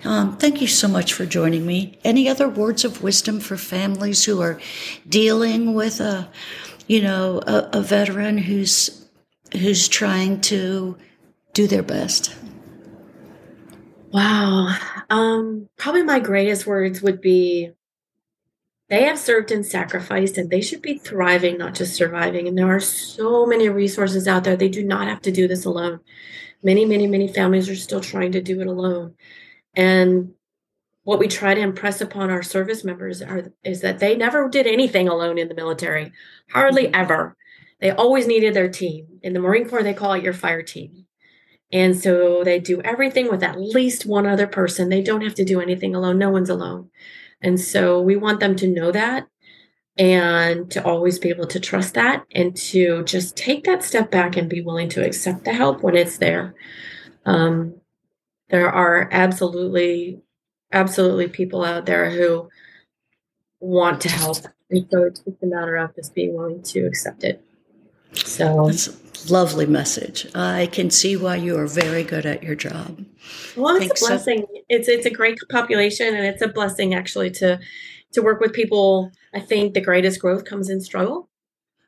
Um, 0.04 0.38
thank 0.38 0.62
you 0.62 0.68
so 0.68 0.88
much 0.88 1.14
for 1.14 1.26
joining 1.26 1.66
me. 1.66 2.00
Any 2.04 2.28
other 2.28 2.50
words 2.50 2.84
of 2.86 3.04
wisdom 3.04 3.40
for 3.40 3.58
families 3.58 4.26
who 4.26 4.42
are 4.42 4.60
dealing 5.08 5.74
with 5.76 6.00
a, 6.00 6.30
you 6.88 7.02
know, 7.02 7.42
a, 7.46 7.70
a 7.74 7.82
veteran 7.82 8.38
who's 8.40 9.06
who's 9.54 9.88
trying 9.88 10.42
to 10.42 10.98
do 11.54 11.68
their 11.68 11.84
best? 11.84 12.34
Wow. 14.12 14.76
Um 15.10 15.70
probably 15.78 16.04
my 16.04 16.20
greatest 16.20 16.66
words 16.66 17.02
would 17.02 17.22
be 17.22 17.72
they 18.90 19.04
have 19.04 19.20
served 19.20 19.52
and 19.52 19.66
sacrificed 19.66 20.38
and 20.38 20.50
they 20.50 20.62
should 20.62 20.82
be 20.82 20.98
thriving 20.98 21.58
not 21.58 21.76
just 21.76 21.96
surviving. 21.96 22.48
And 22.48 22.58
there 22.58 22.76
are 22.76 22.80
so 22.80 23.46
many 23.46 23.70
resources 23.70 24.28
out 24.28 24.44
there. 24.44 24.56
They 24.56 24.70
do 24.70 24.84
not 24.84 25.08
have 25.08 25.22
to 25.24 25.32
do 25.32 25.48
this 25.48 25.66
alone. 25.66 26.00
Many 26.64 26.86
many 26.86 27.08
many 27.08 27.28
families 27.28 27.70
are 27.70 27.76
still 27.76 28.02
trying 28.02 28.32
to 28.34 28.42
do 28.42 28.62
it 28.62 28.68
alone. 28.68 29.16
And 29.76 30.34
what 31.04 31.20
we 31.20 31.28
try 31.28 31.54
to 31.54 31.62
impress 31.62 32.02
upon 32.02 32.30
our 32.30 32.44
service 32.44 32.84
members 32.84 33.22
are 33.22 33.52
is 33.64 33.82
that 33.82 34.00
they 34.00 34.16
never 34.16 34.50
did 34.50 34.68
anything 34.68 35.08
alone 35.08 35.38
in 35.38 35.48
the 35.50 35.56
military. 35.56 36.12
Hardly 36.52 36.94
ever. 36.94 37.36
They 37.80 37.92
always 37.92 38.28
needed 38.28 38.54
their 38.54 38.70
team. 38.70 39.08
In 39.24 39.34
the 39.34 39.40
marine 39.40 39.70
corps 39.70 39.84
they 39.84 39.94
call 39.94 40.14
it 40.14 40.24
your 40.24 40.34
fire 40.34 40.64
team 40.64 41.06
and 41.72 41.98
so 41.98 42.44
they 42.44 42.60
do 42.60 42.82
everything 42.82 43.30
with 43.30 43.44
at 43.44 43.60
least 43.60 44.06
one 44.06 44.26
other 44.26 44.48
person 44.48 44.90
they 44.90 45.02
don't 45.02 45.22
have 45.22 45.36
to 45.36 45.46
do 45.46 45.62
anything 45.62 45.96
alone 45.96 46.18
no 46.18 46.30
one's 46.30 46.50
alone 46.50 46.90
and 47.42 47.60
so 47.60 48.02
we 48.02 48.16
want 48.16 48.40
them 48.40 48.56
to 48.56 48.68
know 48.68 48.92
that 48.92 49.28
and 50.00 50.72
to 50.72 50.84
always 50.84 51.20
be 51.20 51.30
able 51.30 51.46
to 51.46 51.60
trust 51.60 51.94
that 51.94 52.26
and 52.34 52.56
to 52.56 53.04
just 53.04 53.36
take 53.36 53.66
that 53.66 53.84
step 53.84 54.10
back 54.10 54.38
and 54.38 54.50
be 54.50 54.62
willing 54.62 54.88
to 54.88 55.06
accept 55.06 55.44
the 55.44 55.54
help 55.54 55.84
when 55.84 55.98
it's 55.98 56.18
there. 56.18 56.56
Um, 57.26 57.76
there 58.50 58.72
are 58.72 59.10
absolutely, 59.12 60.22
absolutely 60.72 61.28
people 61.28 61.66
out 61.66 61.86
there 61.86 62.10
who 62.10 62.50
want 63.60 64.00
to 64.02 64.10
help. 64.10 64.38
And 64.72 64.88
so 64.90 65.04
it's 65.04 65.20
just 65.20 65.44
a 65.44 65.46
matter 65.46 65.76
of 65.76 65.94
just 65.96 66.16
being 66.16 66.34
willing 66.34 66.64
to 66.64 66.86
accept 66.86 67.26
it. 67.26 67.44
So 68.14 68.68
That's 68.68 68.88
lovely 69.28 69.66
message. 69.66 70.28
I 70.36 70.68
can 70.68 70.90
see 70.90 71.16
why 71.16 71.36
you 71.36 71.58
are 71.58 71.68
very 71.68 72.04
good 72.04 72.26
at 72.26 72.44
your 72.44 72.56
job. 72.56 73.04
Well, 73.56 73.76
it's 73.76 73.88
Thanks 73.88 74.02
a 74.02 74.06
blessing. 74.06 74.40
So- 74.42 74.62
it's 74.70 74.88
it's 74.88 75.06
a 75.06 75.12
great 75.12 75.38
population, 75.50 76.16
and 76.16 76.26
it's 76.26 76.42
a 76.42 76.48
blessing 76.48 76.94
actually 76.94 77.32
to 77.32 77.60
to 78.14 78.22
work 78.22 78.40
with 78.40 78.54
people. 78.54 79.12
I 79.34 79.40
think 79.40 79.74
the 79.74 79.82
greatest 79.82 80.20
growth 80.20 80.46
comes 80.46 80.70
in 80.70 80.82
struggle, 80.82 81.30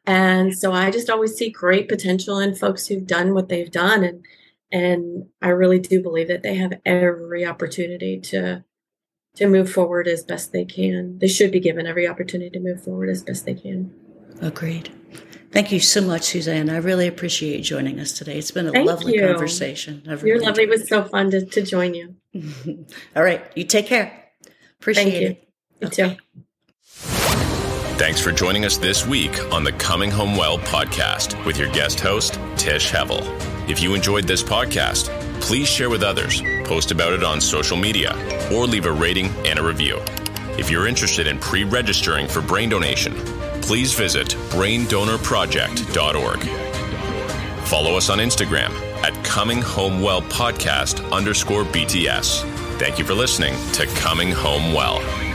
and 0.05 0.57
so 0.57 0.71
I 0.71 0.91
just 0.91 1.09
always 1.09 1.35
see 1.35 1.49
great 1.49 1.87
potential 1.87 2.39
in 2.39 2.55
folks 2.55 2.87
who've 2.87 3.05
done 3.05 3.33
what 3.33 3.49
they've 3.49 3.71
done, 3.71 4.03
and 4.03 4.25
and 4.71 5.27
I 5.41 5.49
really 5.49 5.79
do 5.79 6.01
believe 6.01 6.27
that 6.29 6.43
they 6.43 6.55
have 6.55 6.73
every 6.85 7.45
opportunity 7.45 8.19
to 8.21 8.63
to 9.35 9.47
move 9.47 9.71
forward 9.71 10.07
as 10.07 10.23
best 10.23 10.51
they 10.51 10.65
can. 10.65 11.19
They 11.19 11.27
should 11.27 11.51
be 11.51 11.59
given 11.59 11.87
every 11.87 12.07
opportunity 12.07 12.49
to 12.51 12.59
move 12.59 12.83
forward 12.83 13.09
as 13.09 13.23
best 13.23 13.45
they 13.45 13.53
can. 13.53 13.93
Agreed. 14.41 14.89
Thank 15.51 15.73
you 15.73 15.81
so 15.81 16.01
much, 16.01 16.23
Suzanne. 16.23 16.69
I 16.69 16.77
really 16.77 17.07
appreciate 17.07 17.61
joining 17.61 17.99
us 17.99 18.13
today. 18.13 18.37
It's 18.37 18.51
been 18.51 18.67
a 18.67 18.71
Thank 18.71 18.87
lovely 18.87 19.15
you. 19.15 19.27
conversation. 19.27 20.01
Really 20.05 20.29
You're 20.29 20.39
lovely. 20.39 20.63
It 20.63 20.69
was 20.69 20.87
so 20.87 21.03
fun 21.03 21.29
to, 21.31 21.45
to 21.45 21.61
join 21.61 21.93
you. 21.93 22.15
All 23.15 23.23
right. 23.23 23.45
You 23.55 23.65
take 23.65 23.85
care. 23.85 24.29
Appreciate 24.79 25.03
Thank 25.03 25.21
you. 25.21 25.27
it. 25.27 25.49
You 25.81 25.87
okay. 25.87 26.15
too. 26.15 26.21
Thanks 27.97 28.21
for 28.21 28.31
joining 28.31 28.65
us 28.65 28.77
this 28.77 29.05
week 29.05 29.37
on 29.53 29.63
the 29.63 29.73
Coming 29.73 30.09
Home 30.09 30.37
Well 30.37 30.57
podcast 30.57 31.45
with 31.45 31.59
your 31.59 31.69
guest 31.71 31.99
host, 31.99 32.39
Tish 32.55 32.89
Hevel. 32.89 33.21
If 33.69 33.81
you 33.81 33.93
enjoyed 33.93 34.23
this 34.23 34.41
podcast, 34.41 35.09
please 35.41 35.67
share 35.67 35.89
with 35.89 36.01
others, 36.01 36.41
post 36.63 36.91
about 36.91 37.13
it 37.13 37.23
on 37.23 37.41
social 37.41 37.77
media, 37.77 38.15
or 38.51 38.65
leave 38.65 38.85
a 38.85 38.91
rating 38.91 39.27
and 39.45 39.59
a 39.59 39.63
review. 39.63 39.99
If 40.57 40.71
you're 40.71 40.87
interested 40.87 41.27
in 41.27 41.37
pre 41.39 41.63
registering 41.63 42.27
for 42.27 42.41
brain 42.41 42.69
donation, 42.69 43.13
please 43.61 43.93
visit 43.93 44.29
braindonorproject.org. 44.49 46.43
Follow 47.67 47.95
us 47.95 48.09
on 48.09 48.17
Instagram 48.17 48.71
at 49.03 49.13
Coming 49.23 49.61
Home 49.61 50.01
Well 50.01 50.21
Podcast 50.23 51.09
underscore 51.11 51.63
BTS. 51.63 52.43
Thank 52.77 52.99
you 52.99 53.05
for 53.05 53.13
listening 53.13 53.55
to 53.73 53.85
Coming 53.87 54.31
Home 54.31 54.73
Well. 54.73 55.30